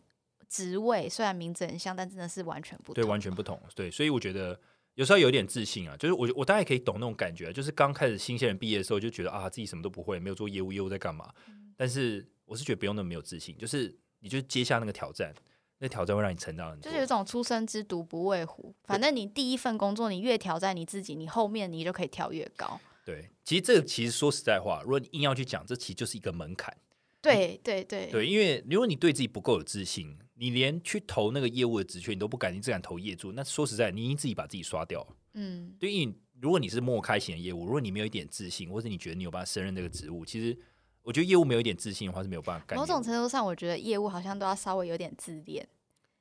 [0.48, 3.61] 职位，虽然名字很像，但真的是完全不对，完全不同。
[3.74, 4.59] 对，所以我觉得
[4.94, 11.33] 有时候有点自信啊，就是我我大概可以懂那种感觉，就是刚开始新鲜人毕业的时候就觉得啊自己什么都不会，没有做业务，业务在干嘛？
[11.48, 15.35] 嗯但是我是觉得不用那么没有自信，就是你就接下那个挑战，
[15.78, 16.85] 那挑战会让你成长很多。
[16.85, 22.80] 就是有一种初生之犊不畏虎，反正你第一份工作，你越挑战你自己，你后面你就可以跳越高。
[23.04, 26.72] 对，其实这个其实说实在话，如果你硬要去讲，这其实就是一个门槛。
[27.20, 35.16] 对对对对，因为如果你对自己不够有自信，你连去投那个业务的职缺你都不敢，你只敢投业主，那说实在，你已经自己把自己刷掉了。
[35.35, 40.57] 嗯，对，因为如果你是默开型的业务，如果你没有一点自信，或者你觉得你有办法胜任这个职务，其实
[41.03, 42.77] 我觉得业务没有一点自信的话是没有办法。
[42.77, 45.66] 某种程度上，我觉得业务好像都要稍微有点自恋，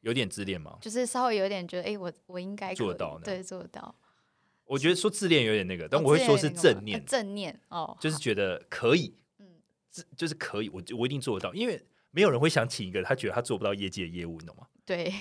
[0.01, 3.95] 有点自恋吗，就是稍微有点觉得，哎、我我应该做到那对，做到。
[4.65, 9.47] 我觉得说自恋有点那个，但哦我会说是正念呃，正念哦，就是觉得可以，嗯
[9.89, 14.65] 自就是可以，我我一定做得到，因为没有人会想请一个他觉得他做不到业界的业务，你懂吗？
[14.85, 15.11] 对，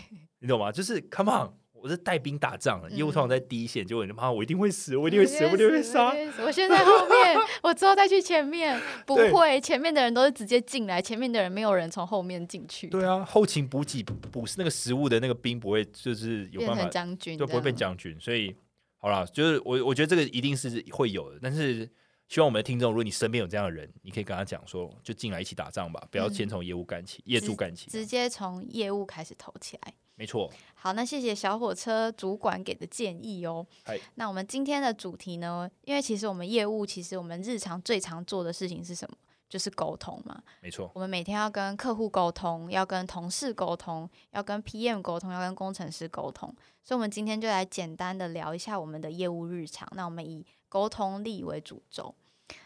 [0.40, 0.70] 你懂吗？
[0.70, 6.52] 就是 come on，我是带兵打仗的，业务嗯通常在第一线，结果你妈我一定会死，我一定会死，我一定会杀我。
[6.52, 17.74] 现在后面， 我之后再去前面，不对会，前面的人都是直接进来，前面的人没有人从后面进去，对啊，后勤补给补那个食物的那个兵不会就是有办法将军，就不会变。
[17.74, 18.54] 将军，所以
[18.98, 21.88] 好啦，就是我我觉得这个一定是会有的，但是
[22.32, 29.92] 希望我们的听众，如果你身边有这样的人，你可以跟他讲说，就进来一起打仗吧，不要嗯先从业务干起，业主干起，直接从业务开始投起来。
[30.14, 30.50] 没错。
[30.72, 34.00] 好，那谢谢小火车主管给的建议哦嗨。
[34.14, 35.70] 那我们今天的主题呢？
[35.82, 39.16] 因为其实我们业务，其实我们日常最常做的事情是什么？
[39.46, 40.42] 就是沟通嘛。
[40.62, 46.48] 没错，我们每天要跟客户沟通，要跟同事沟通，要跟 PM 沟通，要跟工程师沟通。
[46.82, 49.86] 所以，我们今天就来简单的聊一下我们的业务日常。
[49.94, 52.14] 那我们以沟通力为主轴。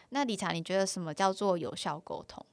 [0.09, 2.45] 那理查，你觉得什么叫做有效沟通？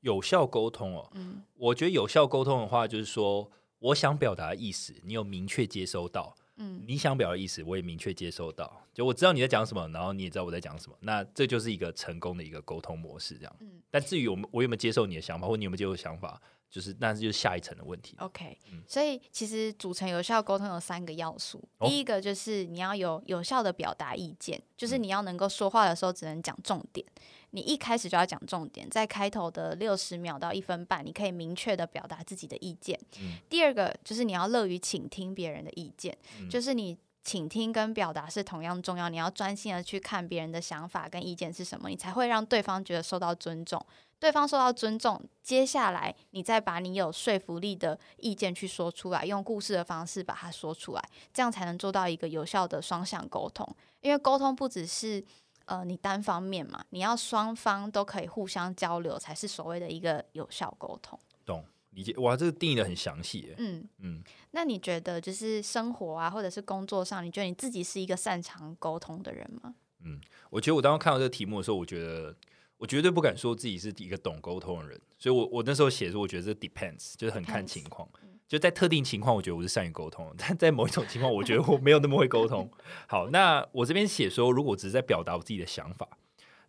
[0.00, 6.34] 有效沟通哦，嗯我觉得有效沟通的话，就是说我想表达的意思，你有明确接收到。
[6.58, 8.80] 嗯你想表达意思，我也明确接收到。
[8.94, 13.34] 就我知道你在讲什么，然后你也知道我在讲什么，那这就是一个成功的一个沟通模式。
[13.36, 13.56] 这样。
[13.60, 16.40] 嗯但至于我们我有没有接受你的想法，或你有没有接受想法，
[16.76, 18.14] 就是那就是下一层的问题。
[18.18, 21.58] ，OK，、嗯所以其实组成有效沟通有三个要素。
[21.78, 27.06] 哦第一个就是你要有有效的表达意见，就是嗯你要能够说话的时候只能讲重点，
[27.52, 33.00] 你一开始就要讲重点，在开头的六十秒到一分半，你可以明确的表达自己的意见。
[33.22, 36.98] 嗯第二个就是你要乐于倾听别人的意见，嗯就是你。
[37.26, 43.84] 倾听跟表达是同样重要，你要专心的去看别人的想法跟意见是什么，你才会让对方觉得受到尊重。
[44.20, 53.68] 对方受到尊重，接下来你再把你有说服力的意见去说出来，用故事的方式把它说出来，这样才能做到一个有效的双向沟通。
[54.00, 55.22] 因为沟通不只是
[55.64, 61.18] 呃你单方面嘛，你要双方都可以互相交流，才是所谓的一个有效沟通。
[61.44, 61.64] 懂
[61.96, 62.12] 理解？
[62.18, 63.54] 哇，这个定义的很详细耶。
[63.56, 69.74] 嗯，嗯，那你觉得就是生活啊，或者是工作上，你觉得你自己是一个擅长沟通的人吗？
[70.04, 72.36] 嗯我觉得我当时看到这个题目的时候，我觉得
[72.76, 78.08] 我绝对不敢说自己是一个懂沟通的人，所以我我那时候写的时候，我觉得这 depends 就是很看情况。
[78.46, 82.70] 就在特定情况，我觉得我是善于沟通，但在某一种情况，我觉得我没有那么会沟通。
[83.08, 86.08] 好，那我这边写说，如果我只是在表达我自己的想法，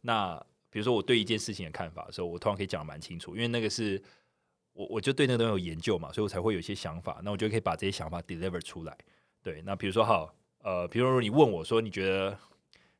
[0.02, 4.02] 那比如说我对一件事情的看法的时候，我通常可以讲的蛮清楚，因为那个是
[4.78, 8.96] 我我就对那个东西有研究嘛，所以我才会有一些想法，那我就可以把这些想法 deliver 出来。
[9.42, 12.38] 对，那比如说好，呃，比如说你问我说你觉得，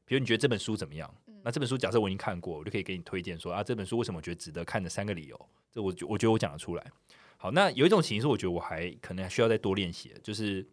[0.04, 1.14] 比如你觉得这本书怎么样？
[1.44, 6.92] 那这本书假设我已经看过，我就可以给你推荐说啊，这本书为什么我觉得值得看的三个理由，这我我觉得我讲得出来。
[7.38, 10.68] 好，那有一种情形是我觉得我还可能还需要再多练习，就是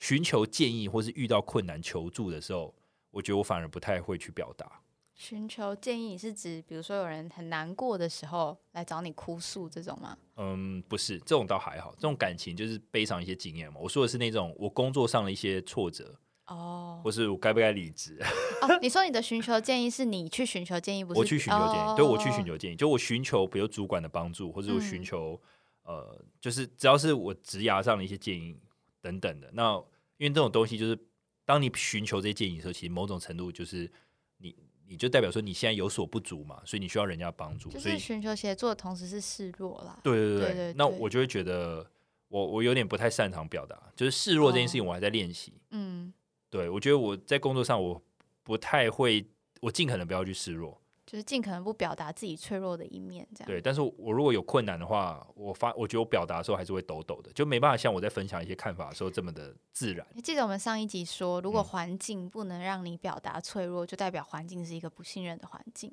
[0.00, 2.74] 寻求建议或是遇到困难求助的时候，
[3.12, 4.80] 我觉得我反而不太会去表达。
[5.20, 10.16] 寻求建议是指，比如说有人很难过的时候来找你哭诉这种吗？
[10.36, 13.78] 嗯，不是，这种倒还好，这种感情就是背上一些经验嘛。
[13.78, 18.18] 我说的是那种我工作上的一些挫折，哦或是我该不该离职，
[18.62, 25.42] 哦，你说你的寻求建议是你去寻求建议，不是我去寻求建议，哦对我去寻求建议，就我寻求比如主管的帮助，或者我寻嗯求、
[25.82, 28.56] 呃，就是只要是我职涯上的一些建议
[29.02, 29.50] 等等的。
[29.52, 29.74] 那
[30.16, 30.98] 因为这种东西就是，
[31.44, 33.90] 当你寻求这些建议的时候，其实某种程度就是
[34.38, 34.56] 你
[34.90, 40.00] 你就代表说你现在有所不足嘛，所以你需要人家帮助，就是寻求协作的同时是示弱啦。
[40.02, 41.88] 对对对对对对那我就会觉得
[42.26, 45.52] 我我有点不太擅长表达，就是示弱这件事情哦我还在练习。
[45.70, 46.12] 嗯，
[46.50, 48.02] 对我觉得我在工作上我
[48.42, 49.24] 不太会，
[49.60, 50.79] 我尽可能不要去示弱。
[51.10, 53.46] 就是尽可能不表达自己脆弱的一面，这样。
[53.48, 60.06] 对，但是我如果有困难的话，我发我觉得我表达的时候还是会抖抖的，就没办法像我在分享一些看法的时候这么的自然。
[60.14, 65.92] 你记得我们上一集说，如果嗯环境不能让你表达脆弱，就代表环境是一个不信任的环境。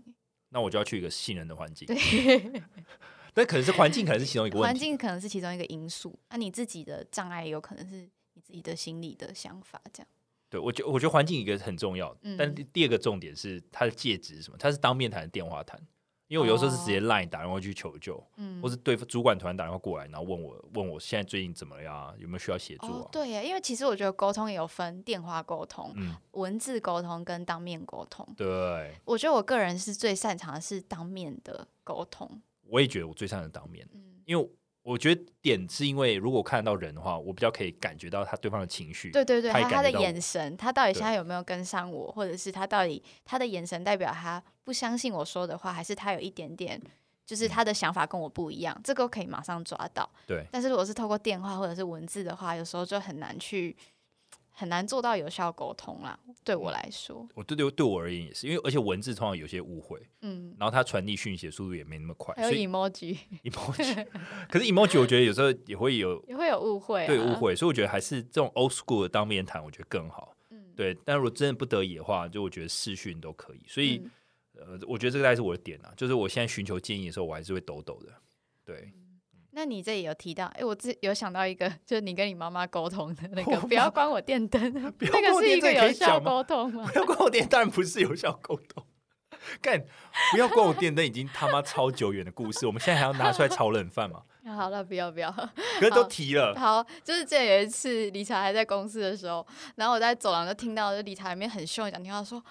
[0.49, 1.87] 那我就要去一个信任的环境。
[1.87, 2.61] 对，
[3.33, 4.77] 但可能是环境，可能是其中一个问环。
[4.77, 10.07] 境可能是其中一个因素，那、你自己的障碍有可能是你自己的心理的想法，这样。
[10.49, 14.57] 对我觉我觉得环境一个很重要，嗯但第第二个重点是他的介质是什么？
[14.57, 15.79] 他是当面谈的电话谈，
[16.27, 18.21] 因为我有时候是直接 line 打电话去求救，
[18.61, 22.99] 或是对主管突然打电话过来，然后问我问我现在最近怎么样啊，有没有需要协助啊，？
[22.99, 28.27] 哦对耶，因为其实我觉得沟通也有分电话沟通、嗯，文字沟通跟当面沟通。
[28.37, 32.41] 对，我觉得我个人是最擅长的是当面的沟通。
[32.69, 34.49] 我也觉得我最擅长当面，嗯，因为
[34.87, 39.11] 我觉得点是因为如果看得到人的话，我比较可以感觉到他对方的情绪。
[39.11, 46.81] 对对对，他也他他的眼神，他到底现在有没有跟上我，或者是他到底他的眼神代表他不相信我说的话，还是他有一点点，
[47.25, 50.09] 就是他的想法跟我不一样，这个可以马上抓到。
[50.25, 53.75] 对但是如果是透过电话或者是文字的话，有时候就很难去
[54.59, 56.19] 很难做到有效沟通啦。
[56.43, 64.07] 对我来说，我对对对我而言也是，因为而且文字通常有些误会，嗯，然后它传递讯息的速度也没那么快，还有所以 emoji emoji，
[64.49, 67.35] 可是 emoji 我觉得有时候也会有也会有误会、啊，对误。
[67.35, 70.35] 会，所以我觉得还是这种 old school 的当面谈，我觉得更好。
[70.49, 73.61] 嗯，对，但如果真的不得已的话，就我觉得视讯都可以。
[73.67, 74.01] 所以、
[74.55, 78.11] 嗯呃，我觉得这个大概是我的点啊，就是我现在寻求建议的时候，我还是会抖抖的。
[78.65, 78.91] 对，
[79.57, 86.87] 那你这里有提到，哎、我自有想到一个，就是你跟你妈妈沟通的那个，不要关我电灯，那个是一个有效沟通吗？
[86.93, 88.85] 不要关我电，当然不是有效沟通。
[89.59, 89.83] 干，
[90.31, 94.21] 不要关我电灯，已经他妈超久远的故事，我们现在还要拿出来炒冷饭吗？
[94.55, 95.31] 好了，不要不要。
[95.31, 99.43] 可是都提了，好，就是之前有一次理查还在公司的时候，
[99.75, 102.43] 然后我在走廊就听到，就理查里面很凶的讲电话说。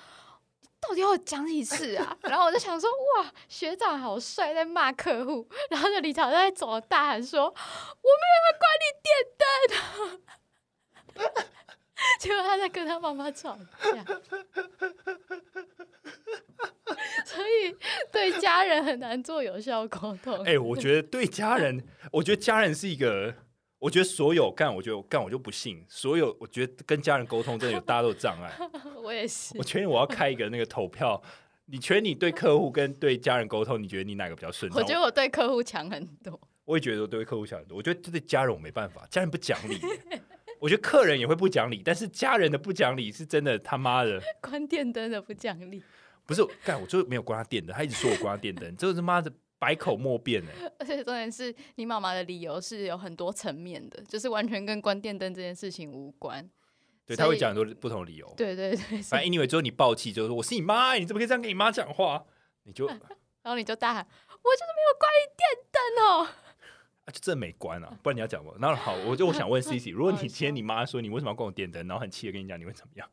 [0.81, 2.17] 到底要讲几次啊？
[2.23, 5.49] 然后我就想说，哇，学长好帅，在骂客户。
[5.71, 7.57] 然后就李朝在走大喊说：“我没
[8.33, 9.07] 有要关你电
[9.39, 9.47] 灯。
[12.21, 14.05] ”结果他在跟他妈妈吵架，
[17.25, 17.75] 所以
[18.13, 20.45] 对家人很难做有效沟通。
[20.45, 23.35] 哎、我觉得对家人，我觉得家人是一个，
[23.87, 28.53] 我我觉得所有干，我觉得干我就不信，所有我觉得跟家人沟通真的有大家都有障碍。
[29.01, 31.23] 我也是我，确定我要开一个那个投票，
[31.67, 34.83] 你觉得你对客户跟对家人沟通，你觉得你哪个比较顺畅？
[34.83, 36.39] 我觉得我对客户强很多。
[36.65, 39.79] 我也觉得我对客户强很多，我觉得这对家人我没办法，家人不讲理。
[40.59, 45.81] 我觉得客人也会不讲理，但是家人的不讲理是真的他妈的，关电灯的不讲理，
[46.27, 50.71] 不是干，我就没有关他电灯，他一直说我关他电灯，这个他妈的百口莫辩哎。
[50.79, 56.49] 而且重点是你妈妈的理由是有很多层面的，就是完全跟关电灯这件事情无关。
[57.07, 58.33] 对，他会讲很多不同的理由。
[58.37, 62.25] 对对对，反正 anyway 之后你爆气，就是说我是你妈，你怎么可以这样跟你妈讲话？
[62.65, 62.99] 你就啊，
[63.43, 66.29] 然后你就大喊：“我就是没有关你电灯哦
[67.13, 68.53] 就真的没关啊，不然你要讲吗？
[68.59, 73.09] 那好，我就我想问 C C，如果你今天你妈说你为什么要关我电灯，然后很气的跟你讲，你会怎么样？！”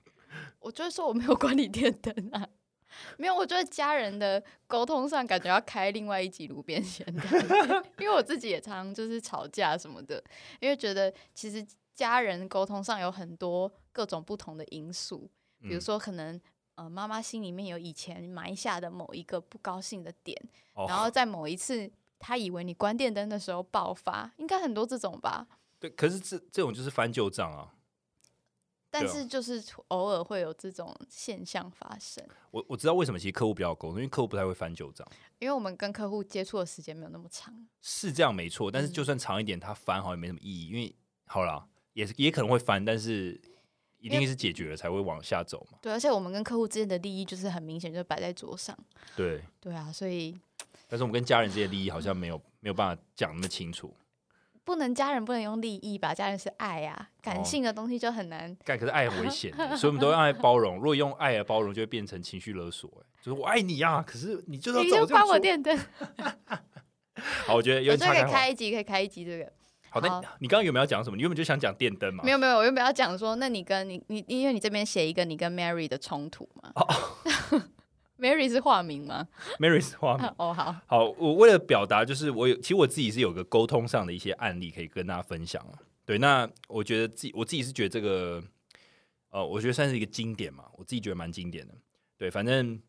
[0.60, 2.50] 我就会说我没有关你电灯啊。
[3.18, 7.40] 没有，我觉得家人的沟通上感觉要开另外一集路边闲谈，
[8.00, 10.24] 因为我自己也常常就是吵架什么的，
[10.60, 15.30] 因为觉得其实家人沟通上有很多各种不同的因素，
[15.62, 16.40] 比如嗯说可能
[16.76, 20.36] 呃妈妈心里面有以前埋下的某一个不高兴的点，
[20.74, 25.48] 哦然后在某一次她以为你关电灯的时候爆发，应该很多这种吧。
[25.80, 27.74] 对，可是这这种就是翻旧账啊。
[28.94, 35.08] 但是就是偶尔会有这种现象发生，我我知道为什么其实客户比较沟通，因为客户不太会翻旧账，
[35.40, 37.52] 因为我们跟客户接触的时间没有那么长。
[37.82, 38.70] 是这样没错。
[38.70, 43.42] 但是嗯就算长一点，他翻好像也没什么意义，因为好啦，也是也可能会翻，但是
[43.98, 45.80] 一定是解决了才会往下走嘛。
[45.82, 48.78] 对，而且我们跟客户之间的利益就是很明显，就摆在桌上。
[49.16, 50.40] 对，对啊，所以
[50.88, 53.92] 但是我们跟家人之间的利益好像没有没有办法讲那么清楚。
[54.66, 56.14] 不能家人不能用利益吧？
[56.14, 58.56] 家人是爱啊，哦感性的东西就很难。
[58.64, 60.76] 干，可是爱很危险的， 所以我们都用爱包容。
[60.78, 62.90] 如果用爱来包容，就会变成情绪勒索。
[63.02, 65.28] 哎，就是我爱你啊，可是你就是要你就关。
[65.28, 65.78] 我电灯，
[67.46, 69.52] 好，我觉得有我觉得可以开一集，可以开一集这个。
[69.90, 71.16] 好，那你刚刚有没有要讲什么？
[71.16, 72.24] 你原本就想讲电灯嘛？
[72.24, 76.72] 没有没有，我原本要讲说，那你跟你你，因为你这边写一个你跟 Mary 的冲突嘛。
[78.18, 79.28] Mary 是化名吗
[79.60, 80.28] ？？Mary 是化名。
[80.38, 85.80] 哦，好，好，我为了表达，就是我有，其实我自己是有个沟通上的一些案例可以跟大家分享啊。
[86.06, 88.44] 对，那我觉得自己我自己是觉得这个，
[89.30, 91.74] 呃，我觉得算是一个经典嘛，我自己觉得蛮经典的。
[92.18, 92.80] 对，反正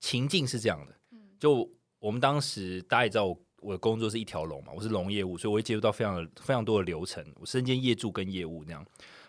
[0.00, 0.94] 情境是这样的，
[1.38, 3.38] 就我们当时大家也知道我。
[3.62, 8.84] 我的工作是一条龙嘛，我是龙业务，所以我会接触到非常非常多的流程，我身兼业助跟业务那样。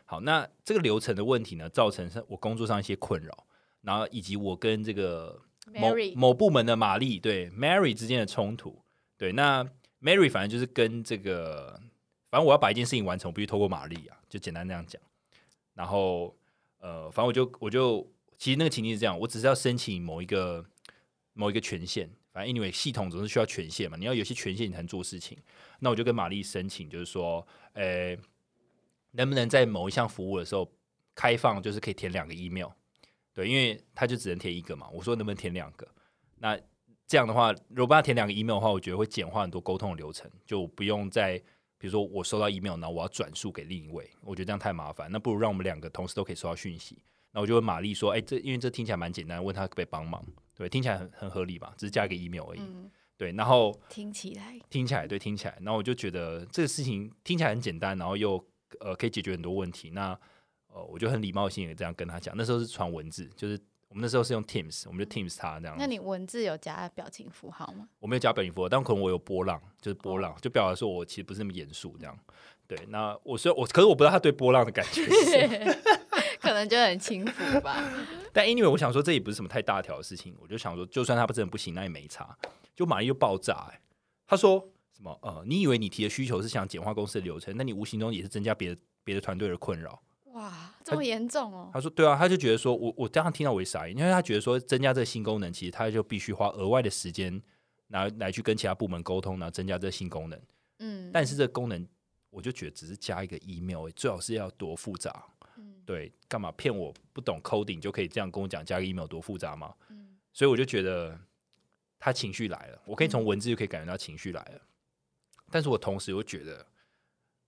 [0.05, 3.45] 好，那这个流程的问题呢，造成是我工作上一些困扰，
[3.83, 8.81] 然后以及我跟这个某某部门的玛丽对 Mary 之间的冲突，
[9.17, 9.63] 对，那
[10.01, 11.79] Mary 反正就是跟这个，
[12.29, 15.01] 反正我要把一件事情完成，我必须透过玛丽啊，就简单那样讲。
[15.73, 16.35] 然后
[16.79, 18.05] 呃，反正我就我就
[18.37, 20.65] 其实那个情境是这样，我只是要申请某一个
[21.33, 25.37] 某一个权限，反正 anyway 系统总是需要权限嘛，你要有些权限你才能做事情。
[25.79, 28.17] 那我就跟玛丽申请，就是说，呃，
[29.11, 30.69] 能不能在某一项服务的时候
[31.15, 32.69] 开放，就是可以填两个 email。
[33.33, 34.87] 对，因为他就只能填一个嘛。
[34.91, 35.87] 我说能不能填两个？
[36.37, 36.59] 那
[37.07, 41.37] 这样的话，如果帮他填两个 email 的话，我觉得会简化很多沟通的流程，就不用再
[41.77, 45.11] 比如说我收到 email，然后我要转述给另一位，我觉得这样太麻烦。
[45.11, 47.03] 那不如让我们两个同时都可以收到讯息。
[47.31, 50.23] 那我就问玛丽说：“哎、这因为这听起来蛮简单，问他可不可以帮忙？
[50.55, 51.73] 对，听起来很很合理吧？
[51.77, 52.59] 只是加一个 email 而已。
[52.59, 58.41] 嗯，对，然后听起来听起来对，听起来，然后我就觉得这个事情听起来很简单，然后又
[58.79, 59.89] 呃可以解决很多问题。
[59.89, 60.17] 那
[60.73, 63.59] 呃，我就很礼貌性的这样跟他讲，那时候是传文字，就是
[63.89, 65.75] 我们那时候是用 Teams，我们就 Teams 他这样。
[65.77, 67.87] 那你文字有加表情符号吗？
[67.99, 72.17] 我没有加表情符号，但可能我有波浪，就是波浪，就表达说我其实不是那么严肃这样。
[72.65, 75.77] 对，那我虽然我，可是我不知道他对波浪的感觉是。
[76.41, 77.81] 可能就很轻浮吧。
[78.33, 82.37] 但 anyway，我想说这也不是什么太大条的事情，我就想说，就算他真的不行，那也没差。
[82.75, 83.79] 就马丽就爆炸、欸，
[84.27, 84.59] 他说
[84.93, 85.17] 什么？
[85.21, 90.01] 呃，你以为你提的需求是想简化公司的流程，那你无形中也是增加别的别的团队的困扰。
[90.33, 91.69] 哇，这么严重哦！
[91.73, 97.41] 他说对啊，他就觉得说我我这样听到我也傻眼，因为他觉得说增加这个新功能，其实他就必须花额外的时间
[97.87, 100.41] 拿来去跟其他部门沟通，然后增加这个新功能。
[100.79, 101.87] 嗯，但是这个功能，
[102.29, 105.23] 我就觉得只是加一个 email，、欸、最好是要多复杂。
[105.55, 109.73] 嗯对，干嘛骗我不懂 coding 就可以这样跟我讲加个 email 多复杂吗？
[109.89, 111.15] 嗯所以我就觉得
[111.99, 114.61] 他情绪来了，我可以从文字就可以感觉到情绪来了。
[115.51, 116.65] 但是我同时又觉得，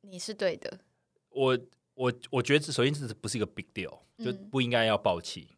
[0.01, 0.81] 你是对的。
[1.29, 1.59] 我
[1.95, 5.49] 我我觉得这首先这不是一个 big deal，就嗯不应该要爆气。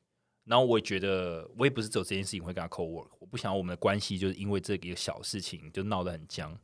[0.45, 6.57] 然后我也觉得，我也不是只有这件事情会跟他 co work，我不想要我们的关系就是因为这个小事情就闹得很僵。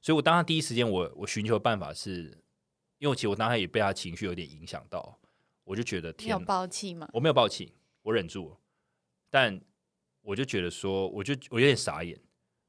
[0.00, 2.34] 所以我当他第一时间我我寻求的办法是，
[2.96, 5.18] 因为其实我当时也被他情绪有点影响到，
[5.64, 7.06] 我就觉得你有天哪，爆气吗？
[7.12, 8.58] 我没有爆气，我忍住了，
[9.28, 9.60] 但
[10.22, 12.18] 我就觉得说，我就我有点傻眼，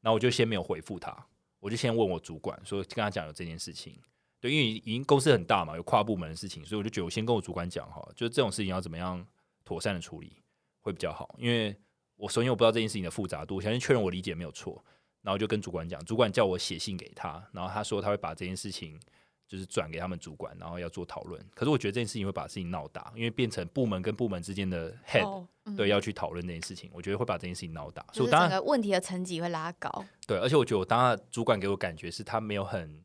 [0.02, 1.16] 然后我就先没有回复他，
[1.62, 3.98] 我就先问我主管说，跟他讲有这件事情，
[4.42, 9.26] 对，因为已经公司很大嘛，有跨部门的事情，所以我就觉得我先跟我主管讲哈，就是这种事情要怎么样
[9.64, 10.36] 妥善的处理
[10.82, 11.36] 会比较好。
[11.38, 11.74] 因为
[12.18, 14.84] 我首先我不知道这件事情的复杂度，我相信确认我理解没有错，
[15.22, 19.00] 然后就跟主管讲，主管叫我写信给他，然后他说他会把这件事情
[19.48, 21.39] 就是转给他们主管，然后要做讨论。
[21.54, 30.04] 可是我觉得这件事情会把事情闹大，因为变成部门跟部门之间的 head、对要去讨论这件事情，我觉得会把这件事情闹大，所以我当然问题的层级会拉高。
[30.26, 33.04] 对，而且我觉得我当时主管给我感觉是他没有很，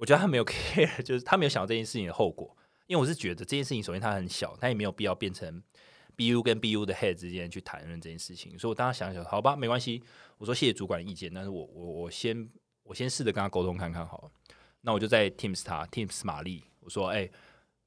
[0.00, 2.56] 我觉得他没有 care，就是他没有想到这件事情的后果。
[2.86, 5.62] 因为我是觉得这件事情，首先它很小，他也没有必要变成
[6.16, 8.58] BU 跟 BU 的 head 之间去谈论这件事情。
[8.58, 10.02] 所以我当时想想，好吧，没关系，
[10.38, 12.48] 我说谢谢主管的意见，但是我我我先
[12.82, 14.30] 我先试着跟他沟通看看好了。
[14.80, 17.30] 那我就在 Teams 他 Teams 玛丽，我说哎、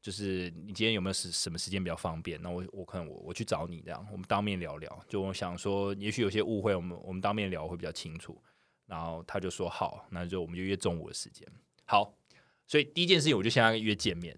[0.02, 2.40] 就是你今天有没有时什么时间比较方便？
[2.42, 5.06] 那我我可能我我去找你这样，我们当面聊聊。
[5.10, 8.42] 就我想说，也许有些误会，我们我们当面聊会比较清楚。
[8.86, 11.48] 然后他就说好，那就我们就约中午的时间。
[11.86, 12.16] 好，
[12.68, 14.38] 所以第一件事情我就先跟他约见面。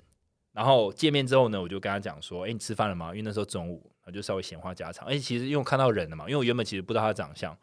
[0.51, 5.05] 然后见面之后呢，我就跟他讲说：“哎，你吃饭了吗？”因为那时候中午，我就稍微闲话家常。
[5.05, 7.57] 而且其实因为我看到人了嘛，因为我原本其实不知道他的长相，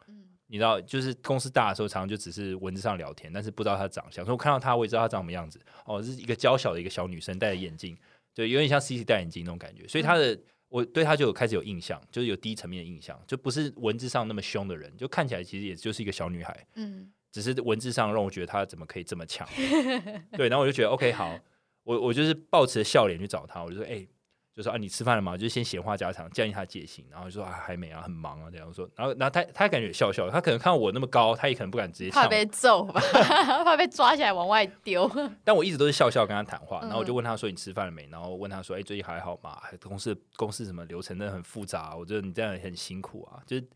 [0.45, 4.23] 你知道，就是公司大的时候，常常就只是文字上聊天，但是不知道他的长相。
[4.23, 5.59] 所以我看到他，我也知道他长什么样子。
[5.85, 7.97] 哦，是一个娇小的一个小女生，戴着眼镜，
[8.31, 9.87] 就有点像 C C 戴眼镜那种感觉。
[9.87, 16.67] 所以他的，我对他就有开始有印象，就是有低层面的印象，就不是文字上那么凶的人，就看起来其实也就是一个小女孩。
[16.75, 19.45] 嗯，只是文字上让我觉得他怎么可以这么强，
[20.37, 21.35] 对，然后我就觉得 OK 好，
[21.83, 24.07] 我我就是抱持着笑脸去找他，我就说哎、
[24.55, 25.35] 就说啊你吃饭了吗？
[25.35, 33.01] 就是先闲话家常，建立他戒心，然后就说啊还没啊，很忙啊这样说，然后然后他他感觉也笑笑，他可能看到我那么高，他也可能不敢直接怕被揍吧，
[33.65, 35.09] 怕被抓起来往外丢。
[35.43, 38.07] 但我一直都是笑笑跟他谈话，嗯然后我就问他说你吃饭了没？
[38.11, 39.59] 然后问他说哎、最近还好吗？
[39.81, 43.67] 公司公司什么流程真的很复杂，我觉得你这样也很辛苦啊，就是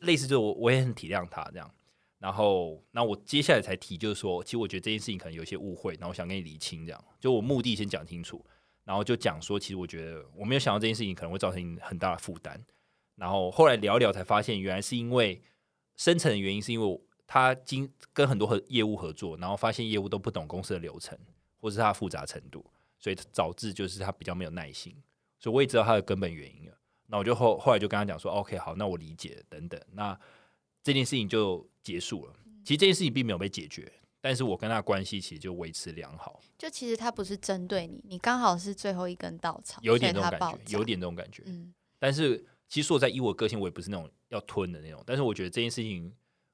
[0.00, 1.70] 类似就是我我也很体谅他这样。
[2.22, 8.40] 然后，那我接下来才提，就是说，其实我觉得这件事情可能有一些误会，然后我想跟你理清，这样，就我目的先讲清楚，
[8.84, 12.64] 然后就讲说，其实我觉得我没有想到这件事情可能会造成很大的负担，
[13.16, 15.42] 然后后来聊聊才发现，原来是因为
[15.96, 21.18] 深层的原因，是因为他经跟很多合业务合作，然后发现业务都不懂公司的流程，
[21.60, 22.64] 或是它的复杂程度，
[23.00, 24.94] 所以导致就是他比较没有耐心，
[25.40, 26.78] 所以我也知道他的根本原因了。
[27.08, 30.16] 那我就后后来就跟他讲说，OK，好，那我理解等等，那
[30.82, 32.34] 这件事情就结束了。
[32.64, 41.42] 其实这件事情并没有被解决，但是我跟他的关系其实就维持良好，就其实他不是针对你，你刚好是最后一根稻草，有一点这种感觉，有点这种感觉。
[41.46, 45.00] 嗯但是其实说在以我的个性，我也不是那种要吞的那种。
[45.06, 46.12] 但是我觉得这件事情，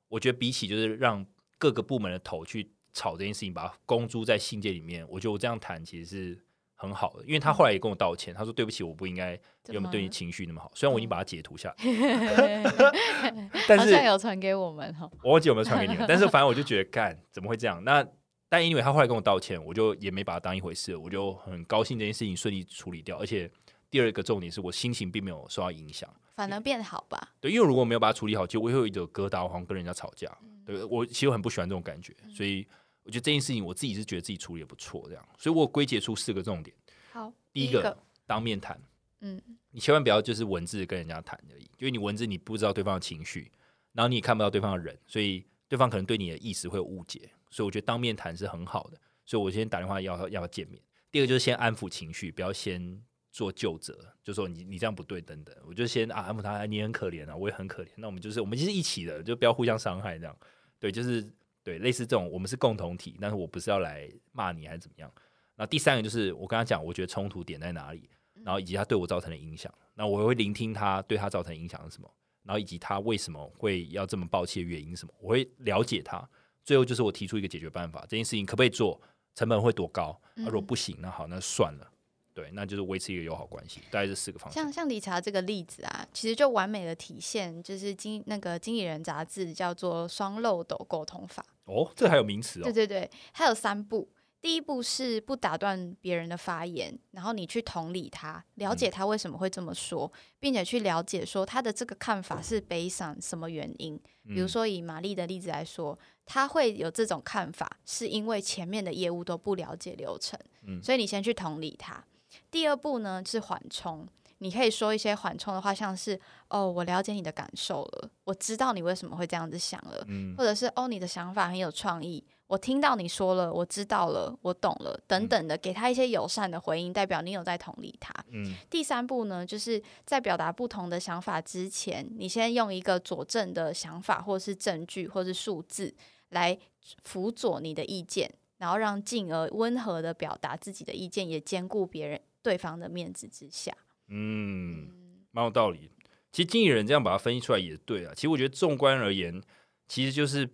[0.08, 1.24] 我觉得比起就是让
[1.56, 6.44] 各个部门的头去吵这件事情，把它公诸在信件里面，我觉得我这样谈其实是
[6.78, 7.24] 很好的。
[7.24, 10.70] 因为他后来也跟我道歉，他说对不起，我不应该有没有对你情绪那么好。
[10.74, 11.76] 虽然我已经把它截图下来，
[13.68, 15.10] 但是像有传给我们哈。
[15.22, 17.82] 我忘记有没有传给你们，但是反正我就觉得干怎么会这样？
[17.84, 18.06] 那
[18.48, 23.18] 但因为他后来跟我道歉，我就也没把它当一回事，我就很高兴这件事情顺利处理掉。
[23.18, 23.50] 而且
[23.90, 26.08] 第二个重点是我心情并没有受到影响。
[26.34, 27.34] 反而变好吧？
[27.40, 30.26] 对，因为如果没有把它处理好，其实我会有一种疙瘩，我好像跟人家吵架。
[30.42, 32.66] 嗯对我其实我很不喜欢这种感觉，所以
[33.08, 36.76] 我觉得这件事情我自己是觉得自己处理的不错，这样，所以我归结出四个重点。
[37.10, 37.96] 好，第一个，
[38.26, 38.78] 当面谈，
[39.20, 39.40] 嗯，
[39.70, 43.50] 你千万不要就是文字跟人家谈而已，因为你文字你不知道对方的情绪，
[43.94, 50.78] 然后你也看不到对方的人，所以对方可能对你的意思会有误解，所以我觉得当面谈是很好的，所以我先打电话要要见面。
[51.10, 53.02] 第二个就是先安抚情绪，不要先
[53.32, 60.38] 做救责，就说你你这样不对等等，我就先啊安抚他，哎你很可怜啊，我也很可怜，那我们就是我们就是一起的，就不要互相伤害这样，
[60.78, 61.26] 对，就是
[61.68, 65.12] 对类似这种我们是共同体，但是我不是要来骂你还是怎么样。
[65.54, 68.08] 那第三个就是我跟他讲，我觉得冲突点在哪里，
[68.42, 72.10] 然后以及他对我造成的影响，那我会聆听他对他造成的影响是什么，
[72.42, 76.26] 然后以及他为什么会要这么抱歉的原因是什么，我会了解他。
[76.64, 78.98] 最后就是我提出一个解决办法，这件事情可不可以做，
[79.34, 80.18] 成本会多高？
[80.36, 81.92] 啊、如果不行，那好，那算了。
[82.32, 84.62] 对，那就是维持一个友好关系，大概这四个方向。
[84.62, 91.44] 像像理查这个例子啊，其实就完美的体现，就是经那个经理人杂志叫做双漏斗沟通法。
[91.68, 92.72] 哦，这还有名词哦对。
[92.72, 94.08] 对对，它有三步。
[94.40, 104.00] 第一步是不打断别人的发言，然后你去同理他，了解他为什么会这么说，并且去了解说他的这个看法是 based on 什么原因。
[104.24, 112.04] 比如嗯说以玛丽的例子来说，他会有这种看法，是因为前面的业务都不了解流程，嗯所以你先去同理他。
[112.48, 114.06] 第二步呢是缓冲，
[114.38, 116.18] 你可以说一些缓冲的话，像是
[116.48, 128.14] 哦，我了解你的感受了，我知道你为什么会这样子想了，嗯或者是哦，你的想法很有创意，我听到你说了，我知道了，我懂了，等等的，给他一些友善的回应，代表你有在同理他。
[128.30, 135.92] 嗯第三步呢，就是在表达不同的想法之前，你先用一个佐证的想法，或是证据，或是数字
[136.28, 136.56] 来
[137.02, 143.76] 辅佐你的意见，然后让进而温和的表达自己的意见，也兼顾别人对方的面子之下。
[144.08, 144.90] 嗯，
[145.30, 145.90] 蛮有道理。
[146.30, 148.12] 其实经纪人这样把它分析出来也对啊。
[148.14, 149.42] 其实我觉得纵观而言，
[149.86, 150.48] 其实就是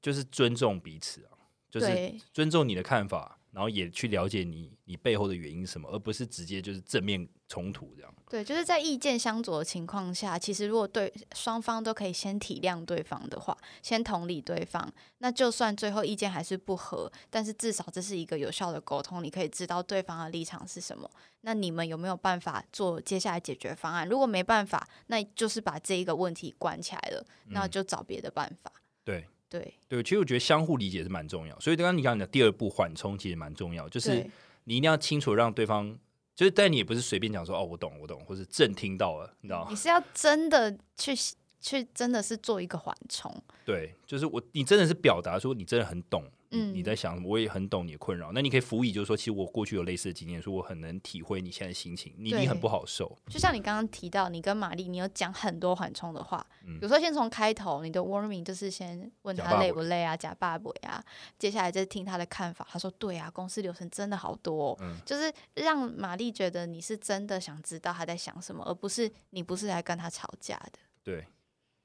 [0.00, 1.32] 就是尊重彼此啊，
[1.70, 8.14] 就是尊重你的看法，然后也去了解你你背后的原因什么，而不是直接就是正面冲突这样。
[8.30, 14.88] 对，就是在意见相左的情况下，其实如果对双方都可以先体谅对方的话，先同理对方，
[15.18, 21.10] 那就算最后意见还是不合，但是至少这是一个有效的沟通，你可以知道对方的立场是什么。
[21.40, 24.08] 那你们有没有办法做接下来解决方案？
[24.08, 28.70] 如果没办法，那就是把这一个问题关起来了，那就找别的办法。
[29.02, 31.58] 对对，对，其实我觉得相互理解是蛮重要。
[31.58, 34.28] 所以刚刚你讲的第二步缓冲其实蛮重要，就是
[34.64, 35.96] 你一定要清楚让对方，
[36.34, 39.76] 就是但你也不是随便讲说哦我懂我懂，或是正听到了，你知道吗你？
[39.76, 41.14] 是要真的去
[41.60, 43.34] 去，真的是做一个缓冲。
[43.64, 48.32] 对，就是我，你真的是表达说你真的很懂，你嗯你在想什么，我也很懂你的困扰。
[48.32, 53.16] 那你可以辅以，就是说，其实我过去有类似的经验，说我很能体会你现在心情，你一定很不好受。
[53.28, 61.04] 就像你刚刚提到，你跟玛丽，你有讲很多缓冲的话，嗯比如说先从开头，你的 warming 就是先问他累不累啊，假爸爸啊，
[61.38, 62.66] 接下来再听他的看法。
[62.70, 70.78] 他说对啊，公司流程真的好多、哦，嗯就是让玛丽觉得你是真的想知道他在想什么，而不是你不是来跟他吵架的。
[71.02, 71.26] 对，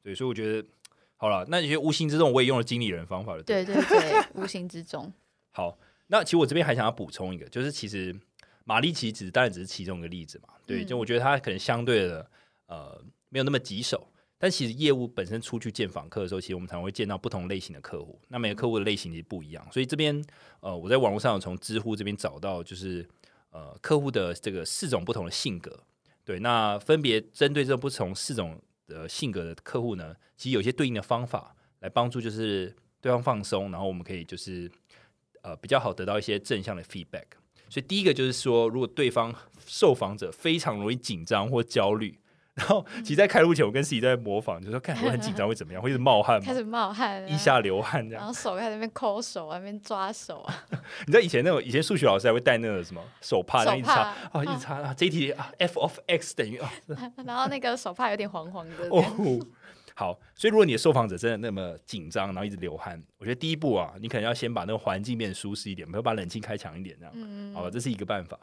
[0.02, 0.68] 对，所以我觉得
[1.24, 3.42] 好了，那些无形之中我也用了经理人方法了。
[3.44, 5.10] 对对对，无形之中，
[5.56, 8.14] 好，那其实我这边还想要补充一个，就是其实
[8.66, 12.30] 玛丽其实当然只是其中一个例子嘛，对，嗯就我觉得它可能相对的
[12.68, 14.06] 呃没有那么棘手，
[14.38, 20.22] 但其实业务本身出去见访客的时候，其实我们常会见到不同类型的客户，那每个客户的类型其实不一样，所以这边
[20.60, 23.08] 呃我在网络上有从知乎这边找到就是
[23.52, 25.80] 呃客户的这个四种不同的性格，
[26.26, 34.72] 对，那分别针对这不同四种的性格的客户呢，其实有些对应的方法来帮助就是对方放松，然后我们可以就是
[35.42, 37.26] 呃比较好得到一些正向的 feedback。
[37.70, 39.34] 所以第一个就是说，如果对方
[39.66, 42.20] 受访者非常容易紧张或焦虑，
[42.56, 48.24] 然后其实，在开录前，我跟自己在模仿，就说看我很紧张会怎么样，会一直冒汗嘛，开始冒汗、啊，腋下流汗这样。
[48.24, 50.66] 然后手在那边抠手啊，那边抓手啊，
[51.08, 56.72] 你知道以前那种以前数学老师还会带那个什么手帕，然后一直擦手啊，一直擦啊，这一题啊，f of x 等于啊，
[57.26, 58.88] 然后那个手帕有点黄黄的。
[58.92, 59.04] 哦，
[59.96, 68.38] 好，所以如果你的受访者真的那么紧张，然后一直流汗，我觉得第一步啊，你可能要先把那个环境变得舒适一点，比如把冷气开强一点，这样，嗯，好吧，这是一个办法。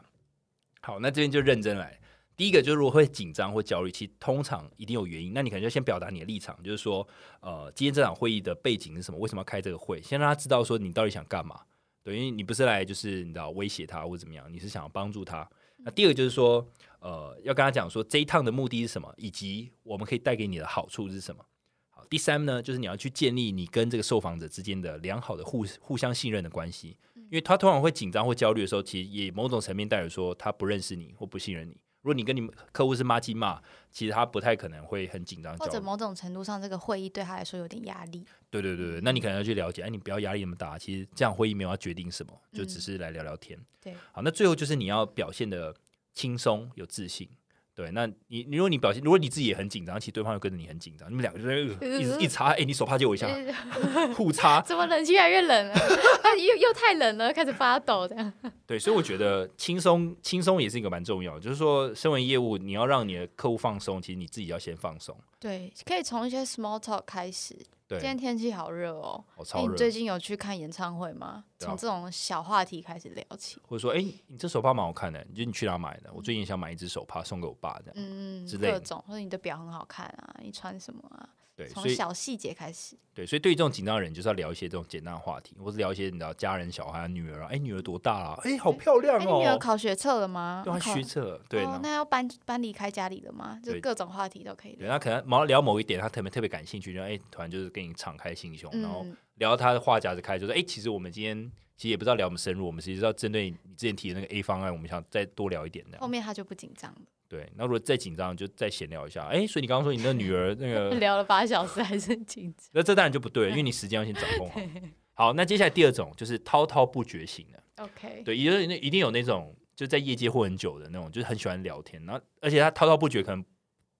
[0.81, 1.97] 好，那这边就认真来。
[2.41, 5.31] 第一个就是如果会紧张或焦虑，其实通常一定有原因。
[5.31, 7.07] 那你可能就先表达你的立场，就是说，
[7.39, 9.19] 呃，今天这场会议的背景是什么？
[9.19, 10.01] 为什么要开这个会？
[10.01, 11.61] 先让他知道说你到底想干嘛。
[12.01, 15.47] 对，因为你不是来就是你知道威胁他或怎么样，你是想要帮助他。
[15.85, 16.67] 那第二个就是说，
[16.99, 21.45] 呃，要跟他讲说这一趟的目的是什么，以及我们可以带给你的好处是什么。
[21.91, 31.77] 好，第三呢，就是你要去建立你跟这个受访者之间的良好的互互相信任的关系，因为他通常会紧张或焦虑的时候，其实也某种层面代表说他不认识你或不信任你。
[32.01, 35.55] 如果你跟你们客户是妈鸡骂，其实他不太可能会很紧张。
[35.57, 38.25] 或者某种程度上，这个会议对他来说有点压力。
[38.49, 40.77] 对对对对，那你可能要去了解，哎，你不要压力那么大。
[40.77, 43.59] 其实这样会议没有要决定什么，就只是来聊聊天。
[43.79, 45.75] 对，好，那最后就是你要表现的
[46.13, 47.29] 轻松有自信。
[47.73, 53.27] 对，那你你如果你表现，如果你自己也很紧张，其实对方又跟着你很紧张，你们两个就在呃一直一直擦，哎、你手帕借我一下，
[54.15, 54.61] 互擦。
[54.67, 55.73] 怎么冷气越来越冷了？
[56.21, 58.31] 啊又又太冷了，开始发抖这样。
[58.67, 65.15] 对，所以我觉得轻松轻松也是一个蛮重要的，就是说，身为业务，你要让你的客户放松，其实你自己要先放松。
[65.39, 67.55] 对，可以从一些 small talk 开始。
[67.91, 69.21] 对今，天天气好热哦。
[69.37, 71.43] 你，最近有去看演唱会吗？
[71.59, 73.59] 从这种小话题开始聊起。
[73.67, 76.09] 或者说，哎、你这手帕蛮好看的，你觉得你去哪买的？
[76.13, 77.93] 我最近想买一只手帕送给我爸，这样。
[77.95, 81.27] 嗯之，类的各种，或者你的表很好看啊，你穿什么啊？
[81.65, 82.95] 对，从小细节开始。
[83.13, 88.39] 对，所以对于这种紧张的人，就是要聊一些这种简单的话题，或是聊一些你知道家人、小孩、女儿啊，哎，女儿多大啊？
[88.43, 90.63] 哎，好漂亮哎，你女儿哦，考学测了吗？
[90.65, 91.65] 对，学测，对，。
[91.65, 93.59] 哦那要搬搬离开家里了吗？
[93.63, 94.93] 就对各种话题都可以对，聊。
[94.93, 105.99] 他可能某聊某一点，他特别特别感兴趣，就哎，突然就是跟你敞开心胸，然后嗯，聊到他的话匣子开，就说哎，其实我们今天其实也不知道聊我们深入，我们其实要针对你之前提的那个 A 方案，我们想再多聊一点这样。
[106.01, 107.01] 后面他就不紧张了。
[107.31, 109.23] 对，那如果再紧张，就再闲聊一下。
[109.27, 112.67] 哎，所以你刚刚说你那女儿那个 聊了八小时还是很紧张。
[112.75, 115.27] 那这当然就不对了，因为你时间要先掌控好。
[115.27, 123.41] 好，那接下来第二种就是滔滔不绝型的，OK，对，也就是那一定有那种就在业界混很久的那种，就是很喜欢聊天，然后而且他滔滔不绝，可能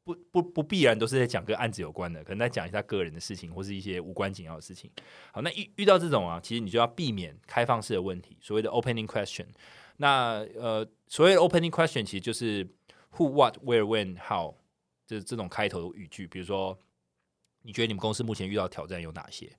[0.04, 4.92] 不不不必然都是在讲跟案子有关的，可能在讲一下个人的事情或是一些无关紧要的事情。
[5.32, 9.46] 好，那遇遇到这种啊，其实你就要避免开放式的问题，所谓的 opening question。
[9.98, 12.68] 那呃，所谓的 opening question 其实就是
[13.16, 14.54] who、what、where、when、how，
[15.06, 16.28] 就是这种开头的语句。
[16.28, 16.78] 比如说，
[17.62, 19.52] 你觉得你们公司目前遇到挑战有哪些？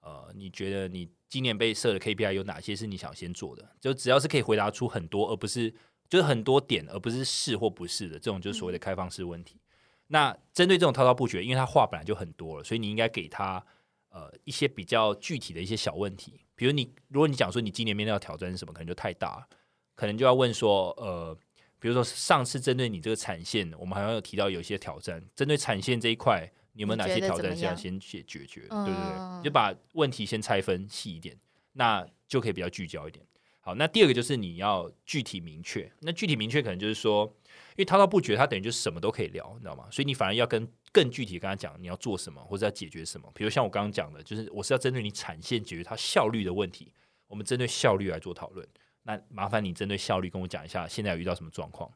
[0.00, 3.68] 呃，你觉得你今年被设的 KPI 有哪些是你想先做的？
[3.78, 5.70] 就只要是可以回答出很多，而不是
[6.08, 9.60] 就是很多点，而不是是或不是的这种，就是所谓的开放式问题。
[10.06, 13.64] 那针对这种滔滔不绝，因为他话本来就很多了，所以你应该给他
[14.08, 19.46] 呃一些比较具体的一些小问题，比如你如果你讲说你今年面对到挑战是什么，可能就太大了，
[19.94, 21.36] 可能就要问说呃，
[21.80, 28.60] 比如说上次针对你这个产线，我们好像有提到有一些挑战，针对产线这一块，你有没有哪些挑战是要先解解决？
[28.60, 31.36] 对对对，就把问题先拆分细一点，
[31.72, 33.26] 那就可以比较聚焦一点。
[33.62, 37.34] 好，那第二个就是你要具体明确，那具体明确可能就是说。
[37.76, 39.86] 因为滔滔不绝，他等于就是什么都可以聊，你知道吗？
[39.90, 43.30] 所以你反而要跟更具体跟他讲你要做什么或者要解决什么。
[43.34, 46.92] 比如像我刚刚讲的，就是我是要针对你产线解决它效率的问题，
[47.26, 48.66] 我们针对效率来做讨论。
[49.02, 51.90] 那麻烦你针对效率跟我讲一下，现在有遇到什么状况？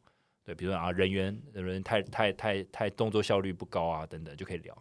[0.44, 4.76] 对，比如说啊，人员人太太太太动作效率不高啊，等等就可以聊。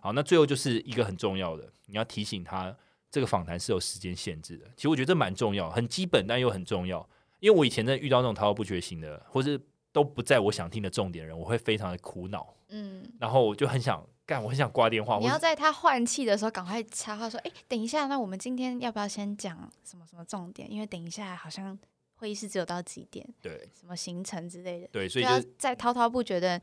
[0.00, 2.76] 好，那最后就是一个很重要的，你要提醒他
[3.10, 4.66] 这个访谈是有时间限制的。
[4.76, 7.08] 其实我觉得这蛮重要，很基本但又很重要。
[7.40, 9.60] 因为我以前在遇到那种滔滔不绝型的，或是
[9.92, 15.18] 都不在我想听的重点人，我会非常的苦恼，嗯，然后我就很想干，我很想挂电话。
[15.20, 20.70] 你要在他换气的时候赶快插话说：“哎，等一下，那我们今天要不要先讲什么什么重点？
[20.70, 21.78] 因为等一下好像
[22.16, 26.60] 会议室只有到几点，对，什么行程之类的，对，所以就在滔滔不绝的。”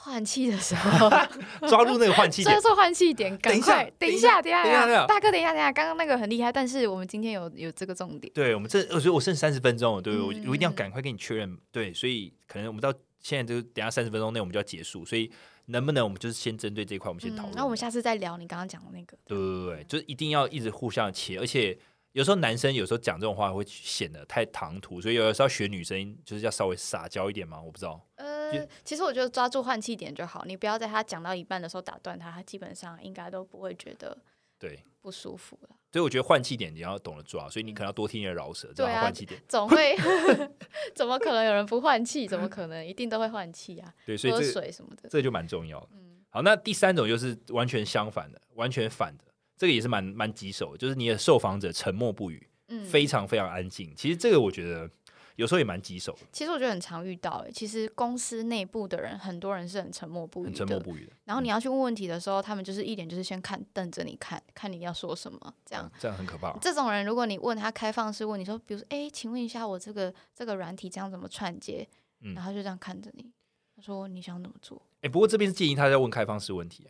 [0.00, 1.10] 换气的时候，
[1.68, 15.28] 抓住那个换气点，抓住换气点，赶快，等一下，等一下，大哥，等一下，等一下，刚刚那个很厉害，但是我们今天有有这个重点，对我们这，我觉得我剩三十分钟，对我我一定要赶快跟你确认，对，所以可能我们到现在就等下三十分钟内我们就要结束，所以
[15.68, 21.78] 能不能我们就是先针对这一块我们先讨论，那我们下次再聊你刚刚讲的那个，对对对，就是一定要一直互相切，而且
[22.12, 28.00] 有时候男生有时候讲这种话会显得太唐突，所以有的时候学女生就是要稍微撒娇一点嘛，我不知道。
[28.16, 34.16] 呃其实我觉得抓住换气点就好，你不要在他讲到一半的时候打断他，他基本上应该都不会觉得
[34.58, 35.76] 对不舒服了。
[35.90, 39.96] 所以我觉得换气点你要懂得抓，所以你可能要多听一些饶舌，对啊，换气点总会
[40.94, 42.26] 怎么可能有人不换气？
[42.28, 43.92] 怎么可能一定都会换气啊？
[44.04, 45.88] 对，所以喝水什么的，这就蛮重要的。
[45.92, 49.24] 嗯，好，那第三种就是完全相反的，完全反的，
[49.56, 53.92] 这个也是蛮蛮棘手，就是你的受访者沉默不语，嗯，非常非常安静。
[53.96, 54.90] 其实这个我觉得。
[55.38, 56.26] 有时候也蛮棘手的。
[56.32, 60.54] 其实我觉得很常遇到，哎，其实公司内部的人，很多人是很沉默不语的。
[60.56, 61.12] 沉默不语的。
[61.24, 65.88] 然后你要去问问题的时候，他们就是一点就是先看瞪着你看，看你要说什么，这样。
[65.96, 66.52] 这样很可怕。
[66.60, 71.88] 这种人，如果你问他开放式问，你说，比如说，哎，请问一下，我这个这个软体这样怎么串接？
[72.34, 73.30] 然后就这样看着你，
[73.76, 74.82] 他说你想怎么做？
[75.02, 76.84] 哎，不过这边是建议他在问开放式问题。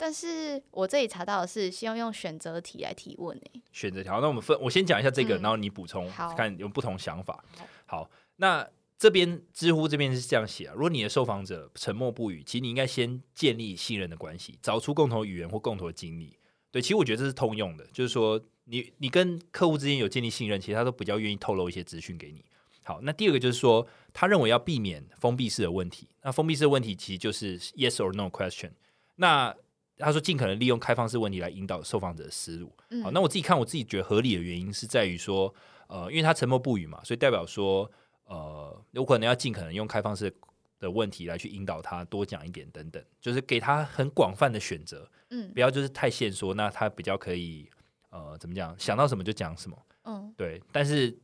[0.00, 3.36] 但是我这里查到的是，先要用选择题来提问。
[3.36, 7.42] 哎，选择题，那我们分，我先讲一下这个，然后你补充，看有不同想法。
[7.88, 8.08] 好。
[8.36, 8.64] 那
[8.96, 16.36] 这边知乎这边是这样写啊，如果你的受访者沉默不语，其实你应该先建立信任的关系，找出共同语言或共同的经历。
[16.70, 22.44] 对，其实我觉得这是通用的，就是说你你跟客户之间有建立信任，其实他都比较愿意透露一些资讯给你。
[22.84, 26.08] 好，那第二个就是说，他认为要避免封闭式的问题。
[26.22, 28.70] 那封闭式的问题其实就是 yes or no question。
[29.16, 29.54] 那
[29.98, 32.72] 他说尽可能利用开放式问题来引导受访者的思路。
[33.02, 35.54] 好，那我自己看我自己觉得合理的原因是在于说，
[35.88, 37.90] 呃，因为他沉默不语嘛，所以代表说。
[38.30, 40.30] 呃，有可能要尽可能用开放式
[40.78, 47.70] 的问题来去引导他多讲一点等等，就是给他很广泛的选择，嗯，不要就是太限缩，那他比较可以
[48.10, 50.62] 呃怎么讲，想到什么就讲什么，嗯，对。
[50.70, 51.18] 但是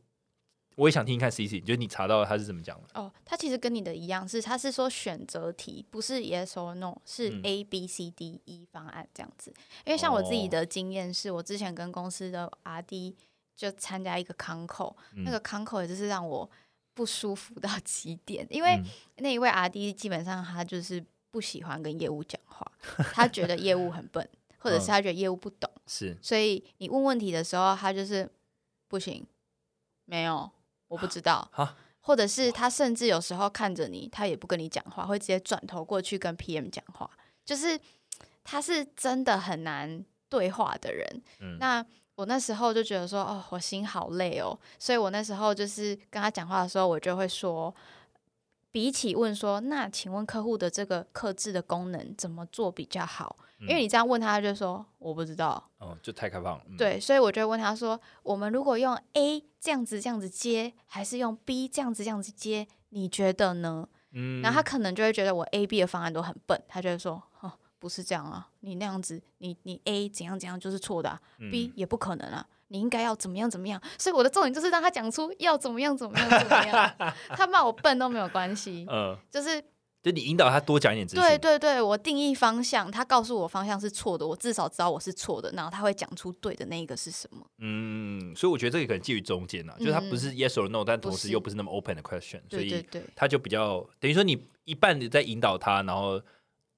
[0.75, 2.99] 我也想听听看 C C，就是你查到他是怎么讲的？
[2.99, 9.53] 哦，他其实跟你的一样，是他是说选择题，不是 Yes or No，是 A B C D E 方案这样子。
[9.85, 13.15] 因为像我自己的经验是，我之前跟公司的 R D
[13.55, 16.49] 就参加一个康口，那个康口也就是让我。
[16.95, 18.81] 不舒服到 极点，因为
[19.17, 22.65] 那一位阿弟基本上他就是不喜欢跟业务讲话，
[23.11, 24.25] 他觉得业务很笨，
[24.59, 28.31] 或者是他觉得业务不懂，是，所以你问问题的时候，他就是
[28.87, 29.27] 不行，
[30.05, 30.49] 没有，
[30.87, 31.51] 我不知道，
[31.99, 37.11] 或者是他甚至有时候看着你，他也不跟你讲话，会直接转头过去跟 PM 讲话，
[37.43, 37.77] 就是
[38.41, 41.21] 他是真的很难对话的人，
[41.59, 41.85] 那。
[42.15, 47.73] 我那时候就觉得说，哦，我心好累哦，所以我那时候就是跟他讲话的时候，我就会说，
[48.71, 53.35] 比起问说，那请问客户的这个克制的功能怎么做比较好？
[53.61, 56.63] 因为你这样问他，他就说我不知道，哦，就太开放了。
[56.77, 63.87] 对，所以我就问他说，我们如果用 A 这样子这样子接，还是用 B 这样子这样子接，你觉得呢？
[64.11, 67.34] 嗯，然后他可能就会觉得我 A、B 的方案都很笨，他就会说，哦。
[67.79, 68.47] 不是这样啊！
[68.61, 72.45] 你那样子，你你 A 怎样怎样就是错的啊，B 也不可能啊！
[72.69, 73.79] 你应该要怎么样怎么样？
[73.97, 76.95] 所以我的重点就是让他讲出要怎么样怎么样怎么样。
[77.29, 79.61] 他骂我笨都没有关系，嗯，就是
[80.01, 81.23] 就你引导他多讲一点资讯。
[81.23, 87.45] 对对对，我定义方向，他告诉我方向是错的，我至少知道我是错的，然后他会讲出对的那一个是什么。
[87.59, 92.83] 嗯，所以我觉得这个可能介于中间啊，就是他不是 yes or no，但同时又不是那么 open 的 question，所以
[93.15, 96.19] 他就比较等于说你一半的在引导他，然后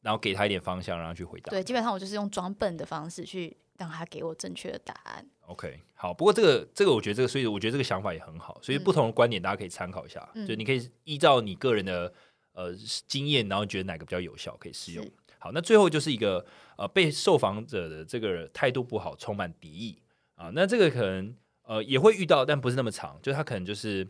[0.02, 1.50] 然后给他一点方向，让他去回答。
[1.50, 5.26] 对，基本上我就是用装笨的方式去让他给我正确的答案。
[5.48, 12.14] OK，好，不过这个这个我觉得这个，所以我觉得这个想法也很好，所以不同的观点大家可以参考一下，嗯就你可以依照你个人的
[12.54, 12.74] 呃
[13.08, 15.10] 经验，然后觉得哪个比较有效，可以适用。
[15.39, 16.45] 好，那最后就是一个
[16.78, 20.02] 呃被受访者的这个态度不好，充满敌意
[20.36, 21.34] 啊，那这个可能
[21.64, 24.06] 呃也会遇到，但不是那么长，就是他可能就是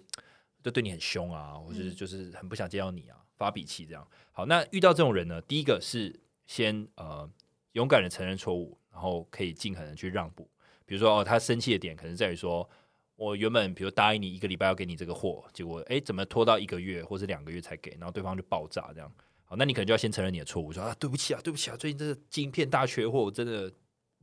[0.63, 4.07] 就对你很凶啊，或是嗯就是很不想见到你啊，发脾气这样。
[4.37, 6.15] 好，那遇到这种人呢，第一个是
[6.45, 7.27] 先呃
[7.71, 10.47] 勇敢的承认错误，然后可以尽可能去让步。
[10.85, 12.69] 比如说哦，他生气的点可能在于说，
[13.15, 19.11] 我原本比如答应你一个礼拜要给你这个货，结果哎怎么拖到一个月或者两个月才给，然后对方就爆炸这样。
[19.43, 23.73] 好，那你可能就要先承认你的错误，说啊对不起啊对不起啊，最近这个晶片大缺货，我真的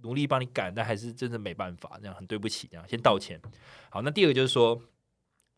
[0.02, 3.42] 努力帮你赶，但还是真的没办法，这样很对不起，这样先道歉。
[3.90, 4.80] 好，那第二个就是说。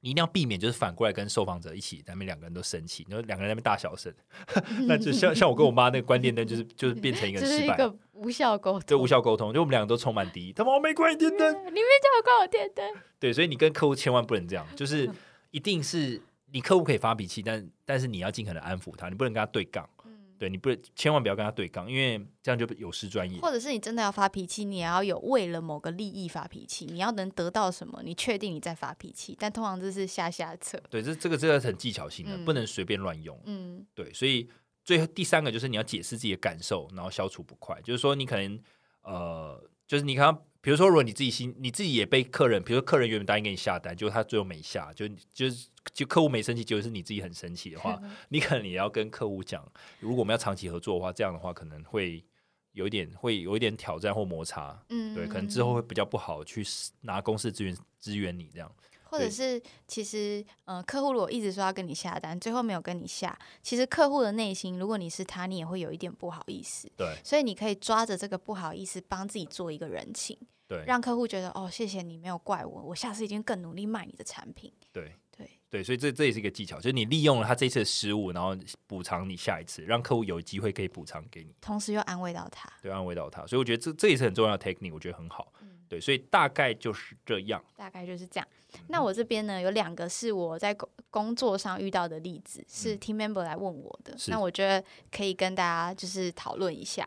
[0.07, 4.15] 你一定要避免，就是反过来跟受访者一起，他们两个人都生气，然后两个人在那边大小声，
[4.87, 10.53] 那就像像我跟我妈那个观电灯，就是 就是变成一个失败，这是一个无效沟通，对无效沟通，就我们两个都充满敌意。
[10.53, 12.89] 他妈我没关电灯，你没叫我关我电灯。
[13.19, 15.11] 对，所以你跟客户千万不能这样，就是
[15.51, 19.96] 一定是你客户可以发脾气，但但是你要尽可能安抚他，你不能跟他对杠，嗯，
[20.39, 23.41] 对你不能千万不要跟他对杠，因为这样就有失专业。
[23.41, 30.81] 或者是你真的要发脾气，你也要有为了某个利益发脾气，你要能得到什么，你确定你在发脾气，但通常这是下下策。
[30.91, 33.41] 对，这这个这个很技巧性的，嗯不能随便乱用。
[33.45, 34.49] 嗯对，所以
[34.85, 37.81] 最后第三个就是你要解释自己的感受，然后消除不快。
[37.83, 38.61] 就是说，你可能
[39.03, 40.37] 呃，就是你看，
[40.67, 49.65] 比如说，如果你自己心你自己也被客人，比如说客人原本答应给你下单，结果他最后没下，就就是就客户没生气，结果是你自己很生气的话， 你可能也要跟客户讲，
[50.01, 52.25] 如果我们要长期合作的话，这样的话可能会
[52.73, 54.77] 有一点会有一点挑战或摩擦。
[54.89, 56.67] 嗯，对，可能之后会比较不好去
[57.03, 58.69] 拿公司资源支援你这样。
[59.05, 66.91] 或者是其实，呃，客户如果一直说要跟你下单，最后没有跟你下，其实客户的内心，如果你是他，你也会有一点不好意思。
[66.97, 70.37] 对所以你可以抓着这个不好意思，帮自己做一个人情，
[70.69, 74.73] 对让客户觉得哦，谢谢你没有怪我，我下次一定更努力卖你的产品。
[74.93, 78.57] 对对，对，所以这这也是一个技巧，就是你利用了他这次的失误，然后
[78.87, 81.55] 补偿你下一次，让客户有机会可以补偿给你。
[81.61, 82.69] 同时又安慰到他。
[82.83, 85.53] 对，安慰到他，所以我觉得这这也是很重要的 technique，我觉得很好。
[85.61, 87.65] 嗯对，所以大概就是这样。
[87.77, 88.49] 大概就是这样。
[88.89, 94.13] 那我这边呢有两个是我在工工作上遇到的例子，是 team member 来问我的。
[94.13, 97.07] 嗯那我觉得可以跟大家就是讨论一下。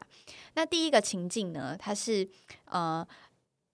[0.54, 2.26] 那第一个情境呢，它是
[2.66, 3.06] 呃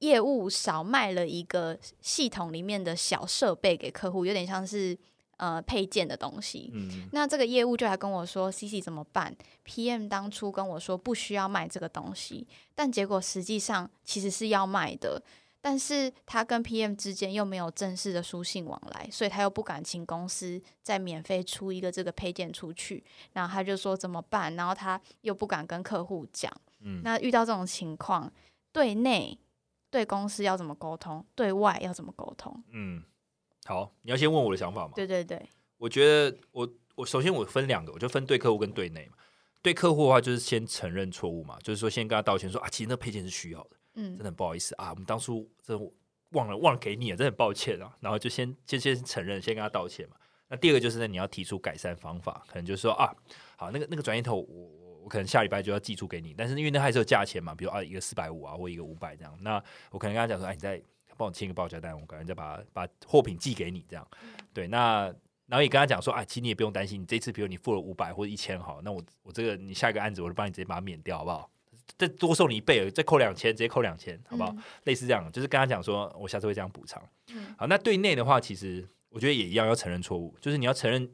[0.05, 4.97] 业务少卖了一个系统里面的小设备给客户，有点像是
[5.37, 6.69] 呃配件的东西。
[6.73, 9.35] 嗯，那这个业务就来跟我说：“C C 怎么办
[9.65, 15.21] ？PM 当初跟我说不需要卖这个东西，但结果实际上其实是要卖的。
[15.61, 23.03] 但是他跟 PM 之间又没有正式的书信往来，所以他又不敢请公司再免费出一个这个配件出去。
[23.33, 24.55] 然后他就说怎么办？
[24.55, 26.51] 然后他又不敢跟客户讲。
[26.81, 28.31] 嗯那遇到这种情况，
[28.71, 29.35] 对内
[29.95, 31.25] 对公司要怎么沟通？
[31.35, 32.61] 对外要怎么沟通？
[32.73, 33.01] 嗯，
[33.63, 34.91] 好，你要先问我的想法嘛？
[34.93, 35.41] 对对对，
[35.77, 39.13] 我觉得我我首先我分两个，我就分对客户跟对内嘛。
[39.61, 45.91] 对客户的话，就是先承认错误嘛，就是说先跟他道歉说啊，其实那配件是需要的，嗯真的很不好意思啊，我们当初真的
[46.31, 47.95] 忘了忘了给你了，真的很抱歉啊。
[48.01, 50.17] 然后就先先先承认，先跟他道歉嘛。
[50.49, 53.15] 那第二个就是呢，你要提出改善方法，可能就是说啊，
[53.55, 54.69] 好，那个那个转接头我
[55.05, 60.81] 我我可能下礼拜就要寄出给你，但是因为那还是有价钱嘛，比如啊一个四百五啊，或一个五百这样，那我可能跟他讲说，哎，你再
[61.15, 64.05] 帮我签一个报价单，我可能再把把货品寄给你这样。
[64.51, 65.03] 对，那
[65.45, 71.47] 然后也跟他讲说，啊，其实你也不用担心，你这次比如你付了五百或者一千好，那我我这个你下一个案子我就帮你直接把它免掉，好不好？
[71.99, 74.49] 再多送你一倍，再扣两千，直接扣两千，好不好？
[74.53, 76.99] 嗯类似这样，就是跟他讲说，我下次会这样补偿。
[77.29, 81.07] 嗯好，那对内的话，其实我觉得也一样，要承认错误，就是你要承认，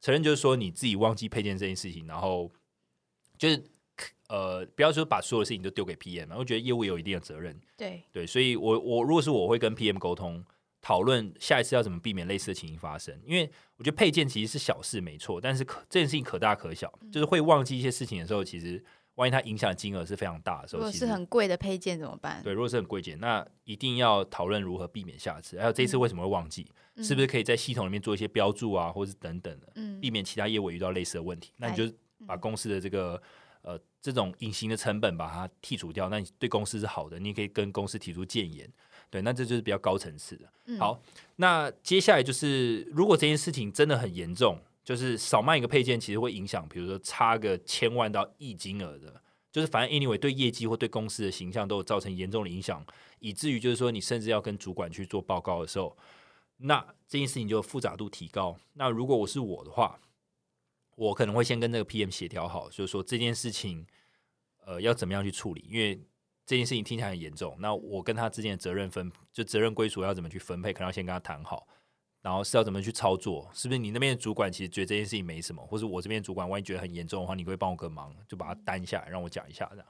[0.00, 2.50] 承认就是说你自己忘记配件这件事情，然后
[3.38, 3.62] 就是
[4.28, 10.44] 呃，不要说把所有事情都丢给 PM 嘛，我觉得业务有一定的责任，对，对，所以我我如果是我会跟 PM 沟通，
[10.82, 18.84] 讨论下一次要怎么避免类似的情形发生，因为我觉得配件其实是小事没错，但是可这件事情可大可小，就是会忘记一些事情的时候，其实
[19.14, 22.42] 万一它影响的金额是非常大的时候，如果其实是很贵的配件怎么办？
[22.42, 25.58] 对，如果是很贵件，那一定要讨论如何避免下次。
[25.58, 26.66] 还有这一次为什么会忘记，
[26.96, 30.00] 嗯是不是可以在系统里面做一些标注啊，或是等等的，嗯。
[30.00, 31.52] 避免其他业务遇到类似的问题。
[31.56, 31.94] 那你哎就
[32.26, 33.20] 把公司的这个
[33.62, 38.70] 呃这种隐形的成本把它剔除掉，那你对公司是好的，你也可以跟公司提出建言。
[39.08, 40.52] 对，那这就是比较高层次的。
[40.66, 41.00] 嗯好，
[41.36, 52.84] 那接下来就是如果这件事情真的很严重，就是少卖一个配件，其实会影响，比如说差个千万到亿金额的，就是反正 anyway 对业绩或对公司的形象都有造成严重的影响，
[53.20, 55.96] 以至于就是说你甚至要跟主管去做报告的时候，
[56.56, 58.56] 那这件事情就复杂度提高。
[58.74, 59.98] 那如果我是我的话，
[60.96, 63.86] 我可能会先跟那个 PM 协调好，就是说这件事情，
[64.64, 65.94] 呃，要怎么样去处理，因为
[66.44, 67.56] 这件事情听起来很严重。
[67.60, 71.68] 那我跟他之间的责任分，就责任归属要怎么去分配，可能要先跟他谈好。
[72.22, 73.48] 然后是要怎么去操作？
[73.54, 79.86] 是不是你那边的主管其实觉得这件事情没什么，或者我这边主管万一觉得很严重的话，你会帮我个忙，就把它担下来，让我讲一下这样。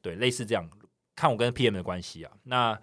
[0.00, 0.70] 对，类似这样，
[1.16, 2.32] 看我跟 PM 的关系啊。
[2.44, 2.80] 那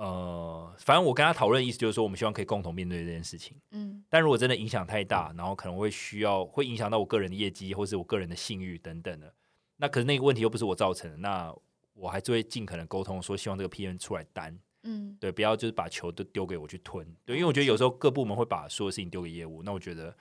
[0.00, 3.54] 呃，反正我跟他讨论意思就是说，我们希望可以共同面对这件事情。
[3.72, 9.30] 嗯，但如果真的影响太大，然后可能会需要会影响到我个人的业绩，或是我个人的信誉等等的，
[9.76, 11.54] 那可是那个问题又不是我造成的，那
[11.92, 14.58] 我还是会尽可能沟通，说希望这个 PM 出来担。
[14.84, 20.16] 嗯，对，不要就是把球都丢给我去吞，对，因为我觉得有时候各部门会把所有事情丢给业务，那我觉得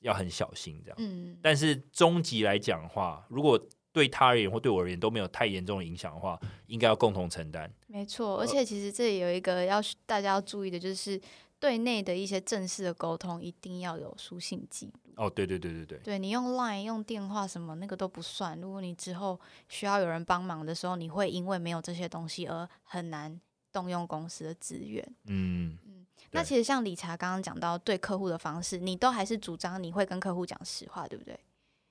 [0.00, 0.96] 要很小心这样。
[1.00, 3.58] 嗯，但是终极来讲的话，如果
[3.94, 7.72] 对他而言或对我而言都没有太严重的影响的话，应该要共同承担。
[7.86, 11.18] 没错，而且其实这里有一个要大家要注意的，就是
[11.58, 15.12] 对内的一些正式的沟通一定要有书信记录。
[15.16, 18.60] 哦，对对对对对，对你用 Line 用电话什么那个都不算。
[18.60, 23.40] 如果你之后需要有人帮忙的时候，你会因为没有这些东西而很难。
[23.72, 31.36] 动用公司的资源，嗯嗯，那其实像理查刚刚讲到对客户的方式，你都还是主张你会跟客户讲实话，对不对？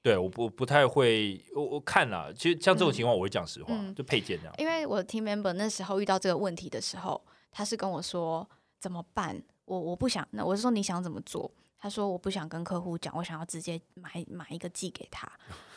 [0.03, 4.53] 对，我不不太会，我我看了，其实像这种情况，我会讲实话，就配件这样。
[4.57, 7.19] 因为我的 team member 那时候遇到这个问题的时候，
[7.51, 8.47] 他是跟我说
[8.79, 9.41] 怎么办？
[9.63, 11.49] 我我不想，那我是说你想怎么做？
[11.79, 15.25] 他说我不想跟客户讲，我想要直接买买一个寄给他。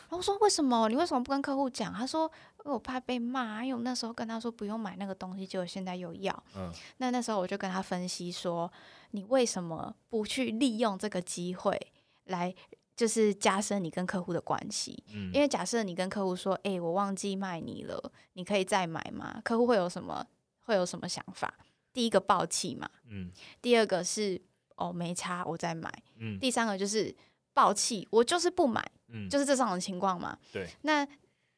[0.09, 0.89] 然后我说为什么？
[0.89, 1.93] 你为什么不跟客户讲？
[1.93, 2.29] 他说
[2.65, 6.43] 我怕被骂，因为我那时候跟他说不用买那个东西，结果现在又要。
[6.55, 8.69] 嗯，那那时候我就跟他分析说，
[9.11, 11.77] 你为什么不去利用这个机会
[12.25, 12.53] 来，
[12.97, 15.01] 就是加深你跟客户的关系？
[15.13, 19.39] 嗯，因为假设你跟客户说，哎，我忘记卖你了，你可以再买吗？
[19.45, 20.25] 客户会有什么
[20.65, 21.53] 会有什么想法？
[21.93, 23.31] 第一个暴气嘛，嗯，
[23.61, 24.41] 第二个是
[24.75, 27.15] 哦没差，我再买，嗯，第三个就是
[27.53, 28.83] 暴气，我就是不买。
[29.09, 30.37] 嗯，就是这三种情况嘛。
[30.51, 30.67] 对。
[30.81, 31.07] 那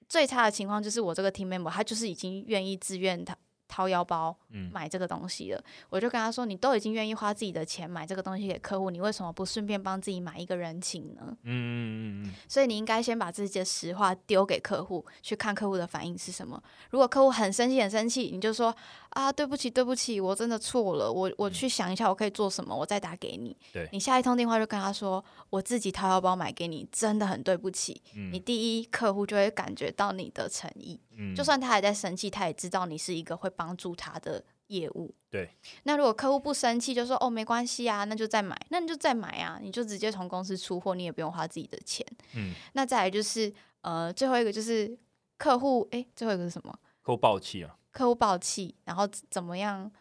[0.08, 3.36] 最差的情况就是我这个 team member，他就是已经愿意自愿他。
[3.70, 4.36] 掏腰包
[4.74, 11.80] 买这个东西了，我就跟他说：“你都已经愿意花自己的钱买这个东西给客户，你为什么不顺便帮自己买一个人情呢？”嗯嗯
[12.24, 12.34] 嗯嗯。
[12.50, 16.62] 所以你应该先把自己的实话丢给客户，去看客户的反应是什么。
[16.90, 18.76] 如果客户很生气很生气，你就说
[19.12, 23.90] ：“啊，对不起对不起，我真的错了，我我去想一下我可以做什么，我再打给你。”对。
[23.92, 28.02] 你下一通电话就跟他说：“我自己掏腰包买给你，真的很对不起。”
[28.32, 31.00] 你第一客户就会感觉到你的诚意。
[31.36, 35.14] 就算他还在生气，他也知道你是一个会帮助他的业务。
[35.30, 35.50] 对。
[35.84, 42.06] 那如果客户不生气，就说哦没关系啊，那就再买，那你就再买啊，你就直接从公司出货，你也不用花自己的钱。
[42.36, 42.54] 嗯。
[42.74, 43.52] 那再来就是
[43.82, 44.98] 呃最后一个就是
[45.38, 46.80] 客户哎最后一个是什么？
[47.02, 47.76] 客户暴气啊。
[47.92, 49.92] 客户爆气，然后怎么样？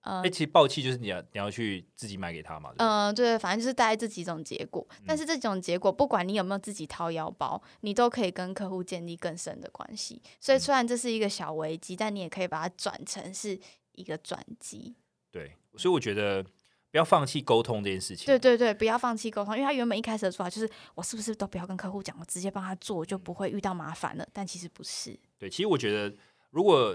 [0.00, 2.70] 哎，其实爆气就是你要你要去自己买给他嘛。
[2.76, 4.86] 嗯，对，反正就是大概这几种结果。
[5.06, 10.20] 但是这种结果，不管你有没有自己掏腰包，你都可以跟客户建立更深的关系。
[10.38, 13.58] 所以虽然这是一个小危机，但你也可以把它转成是
[13.92, 14.94] 一个转机。
[15.30, 16.42] 对，所以我觉得
[16.90, 18.26] 不要放弃沟通这件事情。
[18.26, 24.28] 对对对，不要放弃沟通，因为他原本一开始的做法就是我是不是都不要跟客户讲，我直接帮他做，就不会遇到麻烦了。
[24.34, 25.18] 但其实不是。
[25.38, 26.14] 对，其实我觉得
[26.50, 26.94] 如果。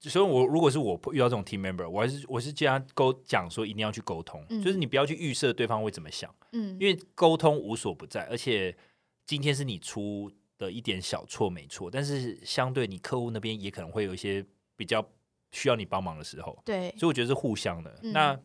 [0.00, 8.76] 所以，我如果是我遇到这种 team member，我还是我是经常沟讲说，一定要去沟通，就是你不要去预设对方会怎么想，嗯，因为沟通无所不在，而且
[9.26, 14.44] 今天是你出的一点小错没错，但是相对你客户那边也可能会有一些
[14.76, 15.04] 比较
[15.50, 17.98] 需要你帮忙的时候，对，所以我觉得是互相的。
[18.02, 18.38] 那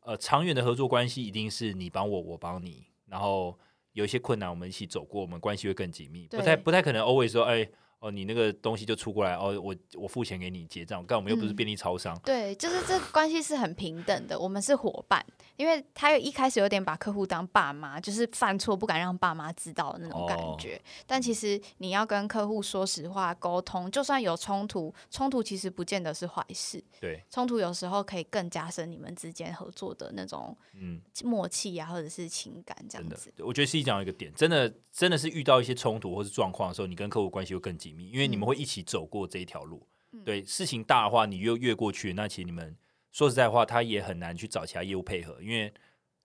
[0.00, 3.56] 呃，长远的合作关系一定是你帮我，我帮你，然后
[3.92, 7.68] 有一些困难我们一起走过，我们关系会更紧密，不太不太可能 always 说哎。
[7.98, 12.14] 哦，你那个东西就出过来哦，我我付钱给你结账，但我们又不是便利超商。
[12.24, 15.24] 对，就是这 关系是很平等的，我们是伙伴。
[15.56, 20.78] 因为他一开始有点把客户当爸妈，就是犯错不敢让爸妈知道的那种感觉。
[21.06, 26.84] 但其实你要跟客户说实话沟通，就算有冲突，冲突其实不见得是坏事。
[27.00, 33.32] 对，冲突有时候可以更加深你们之间合作的那种嗯默契啊，或者是情感这样子。
[33.38, 37.85] 我觉得是讲一个点，真的真的是遇到一些冲突或是状况的时候，你跟客户关系会更紧。
[37.90, 39.86] 因为你们会一起走过这一条路，
[40.24, 42.76] 对事情大的话，你越越过去，那其实你们
[43.12, 45.40] 说实在话，他也很难去找其他业务配合。
[45.42, 45.72] 因为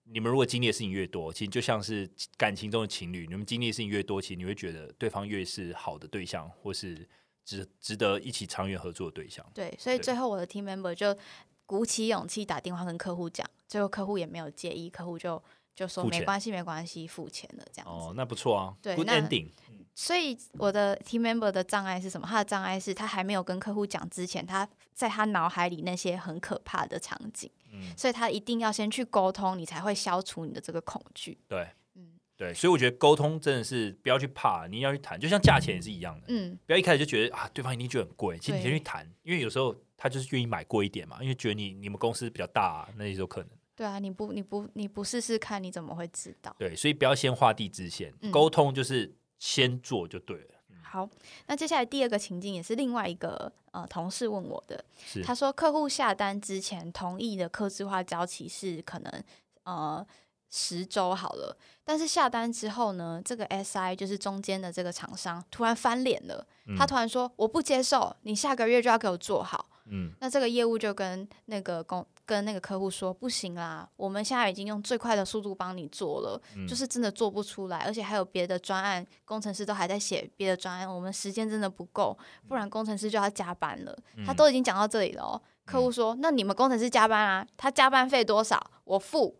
[0.04, 7.08] 你们如果经历的事情越多，其实就像是感情中的情侣，你们经历的事情越多，其实你会觉得对方越是好的对象，或是
[7.44, 9.44] 值值得一起长远合作的对象。
[9.54, 11.16] 对，所以最后我的 team member 就
[11.64, 15.42] 鼓起勇气打电话跟客户讲，最后客户也没有介意，客户就
[15.74, 18.06] 就说没关系，没关系，付钱了这样子。
[18.08, 19.48] 哦，那不错啊对那 ending。
[19.94, 22.26] 所以我的 team member 的障碍是什么？
[22.26, 31.38] 他的障碍是他还没有跟客户讲之前，他在他脑海里那些很可怕的场景，嗯所以他一定要先去沟通，你才会消除你的这个恐惧。
[31.46, 43.50] 对，嗯对，所以我觉得沟通真的是不要去怕，你要去谈，就像价钱也是一样的，嗯，不要一开始就觉得啊，对方一定觉得很贵，其实你先去谈，因为有时候他就是愿意买贵一点嘛，因为觉得你你们公司比较大、啊，那也有可能。
[43.74, 46.54] 对啊，你不你不你不试试看，你怎么会知道？
[46.58, 50.48] 对，所以不要先画地自限，嗯沟通就是先做就对了。
[50.82, 51.08] 好，
[51.46, 59.24] 那接下来第二个情境也是另外一个呃同事问我的，是，他说客户下单之前同意的客制化交期是可能
[59.64, 60.06] 呃
[60.50, 66.46] 十周好了，但是下单之后呢，这个 SI 就是中间的这个厂商突然翻脸了，
[66.76, 69.70] 他突然说我不接受，你下个月就要给我做好。
[69.86, 70.12] 嗯。
[70.20, 76.66] 那这个业务就跟那个公跟那个客户说，不行啦，我们现在已经用最快的速度帮你做了，嗯。
[76.66, 82.16] 就是真的做不出来，而且还有别的专案，工程师都还在写别的专案，我们时间真的不够，
[82.48, 83.96] 不然工程师就要加班了。
[84.24, 89.36] 他嗯都已经讲到这里了、哦，客户说，那你们工程师加班啊，他加班费多少，我付，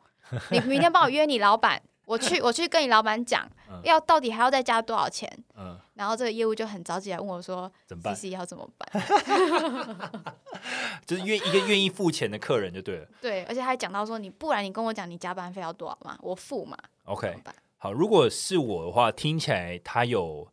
[0.51, 1.83] 你 明天帮我约你老板。
[2.13, 5.27] 我去，我去跟你老板讲，嗯要到底还要再加多少钱？
[5.57, 8.89] 嗯，然后这个业务就很着急来问我说怎么办？：“C C 要怎么办？”
[11.07, 13.09] 就是愿一个愿意付钱的客人就对了。
[13.21, 16.77] 对，而且他还讲到说，你不然你跟我讲你加班费要多少嘛，我付嘛。
[17.05, 17.55] OK，么办？
[17.79, 20.47] 好，如果是我的话，听起来他有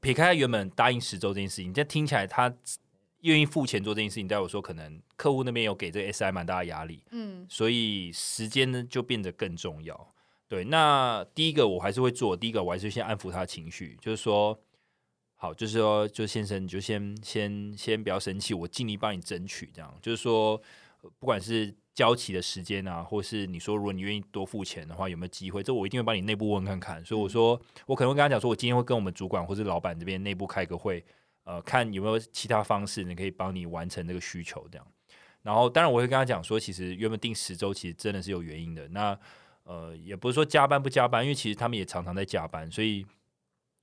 [0.00, 2.54] 撇开他原本答应十周这件事情，但听起来他
[3.22, 10.14] 愿意付钱做这件事情，代表说可能客户那边有给这个 SI 蛮大的压力，嗯所以时间呢就变得更重要。
[10.50, 14.58] 对，那第一个我还是会做，第一个我还是先安抚他的情绪，就是说，
[15.36, 20.60] 好，就是说，就先生你就先先先不要生气，我尽力帮你争取，这样就是说，
[21.02, 25.62] 呃不管是交期的时间啊，或是你说如果你愿意多付钱的话，有没有机会？
[25.62, 27.04] 这我一定会帮你内部问看看。
[27.04, 31.04] 所以我说，我可能会跟他讲说，我今天会跟我们主管或是老板这边内部开个会，
[31.44, 34.84] 呃，看有没有其他方式，你可以帮你完成这个需求这样。
[35.42, 38.88] 然后，当然我会跟他讲说，其实原本定十周，其实真的是有原因的。
[38.88, 39.16] 那
[39.70, 43.06] 呃，也不是说加班不加班，因为其实他们也常常在加班，所以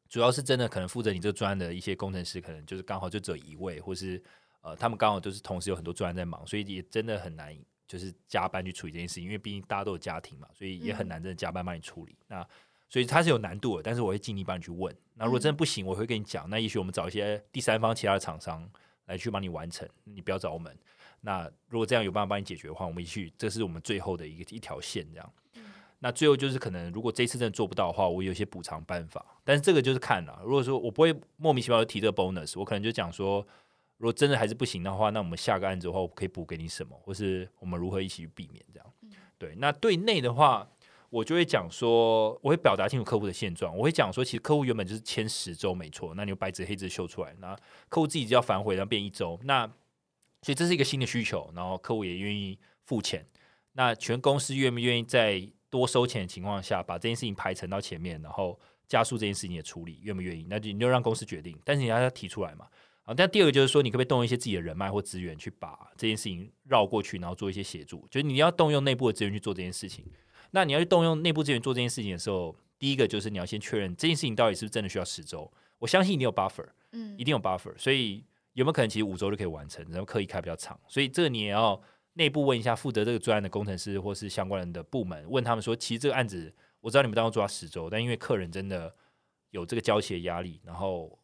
[0.10, 4.22] 主要是真的可能负责你这个专案的一些工程师，可能就是刚好就只有一位，或是
[4.60, 7.58] 呃，他们刚好都是同时有很多专案在忙，所以也真的很难
[7.88, 12.18] 就是加班去处理这件事情，因为毕竟大家都有家庭嘛，所以也很难真的加班帮你处理。
[12.28, 12.46] 那
[12.90, 14.94] 所以它是有难度的，但是我会尽力帮你去问。
[15.14, 18.70] 那如果真的不行，我会跟你讲，那也许我们找一些第三方其他的厂商
[19.06, 20.78] 来去帮你完成，你不要找我们。
[21.22, 25.34] 那如果这样有办法帮你解决的话，我们也许这是我们最后的一个一条线这样。
[26.00, 29.26] 那最后就是可能，如果这一次真的做不到的话，我有一些补偿办法。
[29.43, 33.45] 但是这个就是看了，如果说我不会莫名其妙的提这个 bonus，我可能就讲说，
[33.98, 38.93] 如果真的还是不行的话，那我们下个案子的话，我可以补给你什么，或是我们如何一起去避免这样。
[39.39, 40.68] 对，那对内的话，
[41.10, 47.56] 我就会讲说，我会表达清楚客户的现状，我会讲说，其实客户原本就是签十周没错，那你有白纸黑字秀出来，那
[47.89, 49.66] 客户自己就要反悔，然后变一周，那
[50.43, 53.26] 所以这是一个新的需求，然后客户也愿意付钱，
[53.74, 60.45] 那全公司愿不愿意在多收钱的情况下，把这件事情排成到前面，然后加速这件事情的处理，愿不愿意？
[60.49, 62.68] 那就你就让公司决定，但是你要提出来嘛。
[63.03, 68.05] 啊，但第二个就是说，你可不可以动用一些自己的人脉或资源，去把这件事情绕过去，然后做一些协助？
[68.11, 70.05] 就是你要动用内部的资源去做这件事情。
[70.51, 75.49] 那你要去动用内部资源做这件事情的时候，第一个就是你要先确认这件事情到底是不是真的需要十周。
[75.80, 80.78] 我相信你有 buffer，嗯一定有 buffer，所以有没有可能其实五周就可以完成，然后刻意开比较长？
[80.88, 81.82] 所以这个你也要
[82.18, 86.51] 内部问一下负责这个专案的工程师或是相关人的部门，问他们说，其实这个案子
[86.82, 88.93] 我知道你们当中做到十周，但因为客人真的
[89.51, 91.18] 有这个交期的压力，然后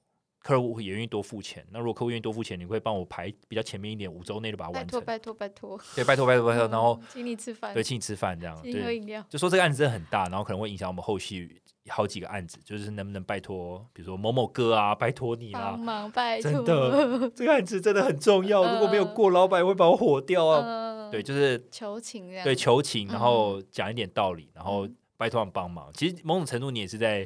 [0.44, 5.02] 客户也愿意多付钱，那如果客户愿意多付钱，你会帮我排比较前面一点，五周内就把它完成。
[5.06, 5.78] 拜托拜托。
[5.78, 15.72] 拜托，对，拜托拜托拜托，然后嗯请你吃饭，对，请你吃饭这样，请你喝对，饮料，就说这个案子真的很大，然后可能会影响我们后续好几个案子，就是能不能拜托，比如说某某哥啊，拜托你啦。
[15.72, 20.62] 帮，忙拜托，真的，这个案子真的很重要，如果没有嗯过，老板会把我火掉啊。
[20.62, 24.96] 嗯，对，就是求情这样，对求情，然后讲一点道理，然后嗯。
[25.16, 25.90] 拜托帮忙。
[25.94, 27.26] 其实某种程度你也是在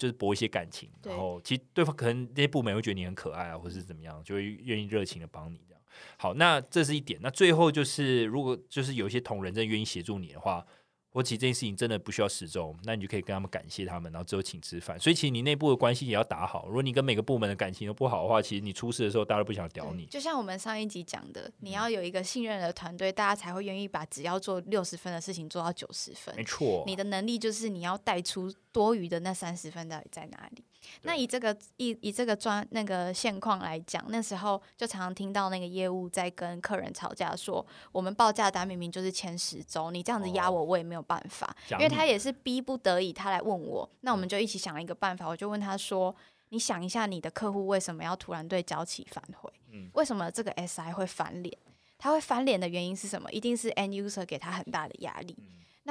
[0.00, 5.82] 就是博一些感情，然后其实对方可能那些部门会觉得你很可爱啊，或是怎么样，就会愿意热情的帮你这样。
[6.16, 7.20] 好，那这是一点。
[7.22, 10.66] 那最后就是，如果就是有一些同仁真的愿意协助你的话，
[11.12, 14.98] 或其实这件事情真的不需要时钟，那你就可以跟他们感谢他们，然后之后请吃饭。
[14.98, 16.66] 所以其实你内部的关系也要打好。
[16.66, 20.06] 如果你跟每个部门的感情都不好的话，其实你出事的时候，大家都不想屌你。
[20.06, 26.44] 就像我们上一集讲的，你嗯要有一个信任的团队，大家才会愿意把只要做六十分的事情做到九十分没。
[26.44, 30.64] 错，你的能力就是你要带出多余的那三十分到底在哪里。
[31.02, 46.14] 那以这个以以这个专那个现况来讲，那时候就常常听到那个业务在跟客人吵架，说我们报价单明明就是前十周，你这样子压我，我也没有办法，因为他也是逼不得已，他来问我，那我们就一起想了一个办法，我就问他说，
[46.48, 49.52] 你想一下，你的客户为什么要突然对交期反悔？
[49.72, 51.56] 嗯，为什么这个 SI 会翻脸？
[51.98, 53.30] 他会翻脸的原因是什么？
[53.30, 55.36] 一定是 end user 给他很大的压力。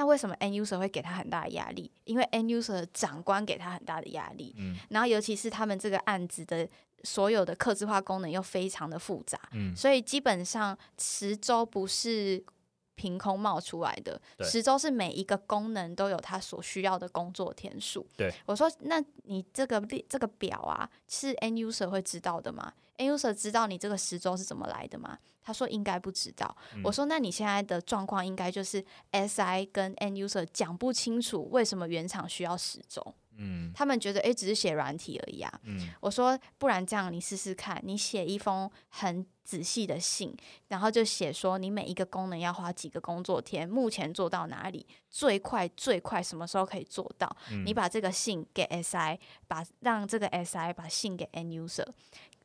[0.00, 1.90] 那为什么 end user 会给他很大的压力？
[2.04, 4.54] 因为 end user 的长官给他很大的压力。
[4.56, 6.66] 嗯，然后尤其是他们这个案子的
[7.02, 9.38] 所有的客制化功能又非常的复杂。
[9.52, 12.42] 嗯，所以基本上十周不是。
[13.00, 18.06] 凭空冒出来的十周是每一个功能都有它所需要的工作天数。
[18.14, 33.02] 对我说：“那你这个这个表啊，是 N user 会知道的吗？N user 知道你这个十周是怎么来的吗？”他说：“应该不知道。”我说：“那你现在的状况应该就是 SI 跟 N user 讲不清楚为什么原厂需要十周。”
[33.40, 35.60] 嗯，他们觉得哎，只是写软体而已啊。
[35.64, 40.36] 嗯，我说不然这样，你试试看，你写一封很仔细的信，
[40.68, 47.34] 然后就写说你每一个功能要花几个工作天，目前做到哪里，最快最快什么时候可以做到？
[47.64, 49.18] 你把这个信给 SI，
[49.48, 51.86] 把让这个 SI 把信给 N user，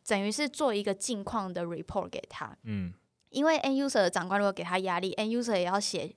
[0.07, 2.57] 等于是做一个近况的 report 给他。
[2.63, 2.93] 嗯，
[3.29, 6.15] 因为 N user 的长官如果给他压力，N user 也要写。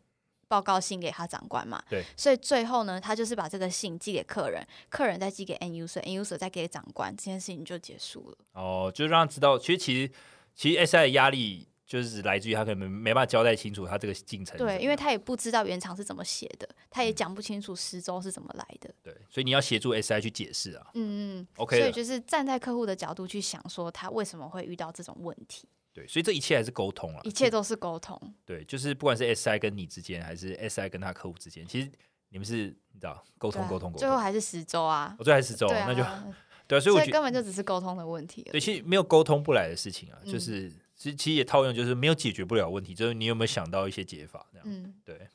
[0.49, 8.39] 报告信给他长官嘛，对，所以最后呢，他就是把这个信寄给客人，客人再寄给 N user，N user 再给长官，这件事情就结束了。
[8.55, 10.13] 哦，就是让他知道，其实其实
[10.55, 14.57] 其实 SI 的压力就是来自于他可能没办法交代清楚他这个进程。
[14.57, 18.95] 对，因为他也不知道原厂是怎么写的，他也讲不清楚十周是怎么来的。
[19.03, 20.87] 对，所以你要协助 SI 去解释啊。
[20.95, 21.79] 嗯嗯，OK。
[21.79, 25.69] 所以就是站在客户的角度去想，说他为什么会遇到这种问题。
[25.99, 28.17] 对，所以这一切还是沟通了，一切都是沟通。
[28.45, 31.91] 对，就是不管是 SI 跟你之间，还是 SI 跟他客户之间，其实
[32.29, 36.03] 你们是你知道沟通沟通沟通，最后还是十周啊，我最后还是十周，那就
[36.69, 38.43] 对啊，所以我觉得根本就只是沟通的问题。
[38.53, 44.67] 对，其实没有沟通不来的事情啊，就是其实其实也套用，就是没有解决不了问题，就是你有没有想到一些解法这样？
[44.69, 45.29] 嗯，对。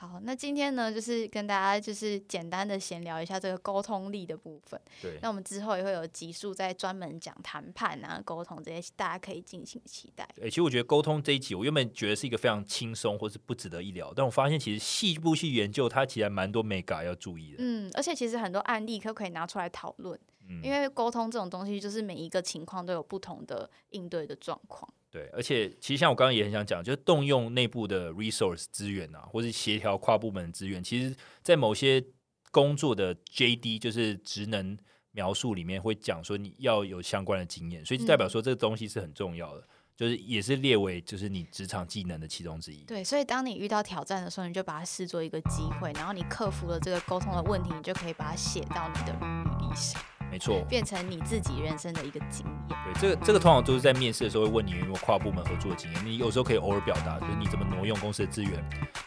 [0.00, 4.80] 好，那今天呢，就是跟大家就是简单的闲聊一下这个沟通力的部分。
[5.02, 10.26] 对，那我们之后也会有集数在专门讲谈判啊、沟通这些，大家可以敬请期待。
[10.40, 17.56] 哎，其实我觉得沟通这一集，我原本觉得是一个非常轻松或是不值得一聊，但我发现其实细部去研究，它其实蛮多 mega 要注意的。
[17.58, 20.18] 嗯，而且其实很多案例可可以拿出来讨论，
[20.62, 24.92] 因为沟通这种东西，就是每一个情况都有不同的应对的状况。
[25.10, 32.04] 对，而且其实像我刚刚也很想讲，就是动用内部的 resource 资源啊，或是协调跨部门资源，其实，在某些
[32.52, 34.78] 工作的 JD 就是职能
[35.10, 39.64] 描述里面会讲说你要有相关的经验，所以就代表说这个东西是很重要的，
[39.96, 42.84] 就是也是列为就是你职场技能的其中之一。
[42.84, 50.00] 对，所以当你遇到挑战的时候，你就把它视作一个机会，然后你克服了这个沟通的问题，你就可以把它写到你的履历上。
[50.30, 52.78] 没错，变成你自己人生的一个经验。
[52.84, 56.04] 对，这个这个通常都是在面试的时候会问你有没有跨部门合作的经验。
[56.04, 58.52] 你有时候可以偶尔表达，就是你怎么挪用公司的资源，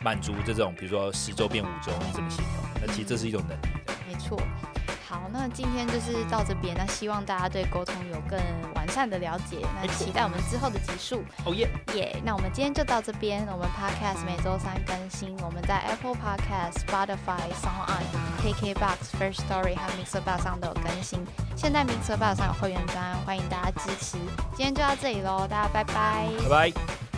[0.01, 2.85] 满足这种比如说十周变五周，你怎么协调？
[2.85, 3.65] 那其实这是一种能力。
[4.07, 4.37] 没错。
[5.13, 6.75] 好，那今天就是到这边。
[6.75, 8.39] 那希望大家对沟通有更
[8.73, 9.57] 完善的了解。
[9.79, 11.23] 那期待我们之后的集数。
[11.45, 12.19] 哦耶耶！
[12.25, 13.45] 那我们今天就到这边。
[13.51, 15.37] 我们 Podcast 每周三更新。
[15.43, 18.03] 我们在 Apple Podcast、Spotify、Sound On、
[18.41, 21.23] KKBox、First Story 和 Mixer Bar 上都有更新。
[21.55, 24.17] 现在 Mixer Bar 上有会员专，欢迎大家支持。
[24.55, 26.27] 今天就到这里喽，大家拜拜。
[26.49, 27.12] 拜拜。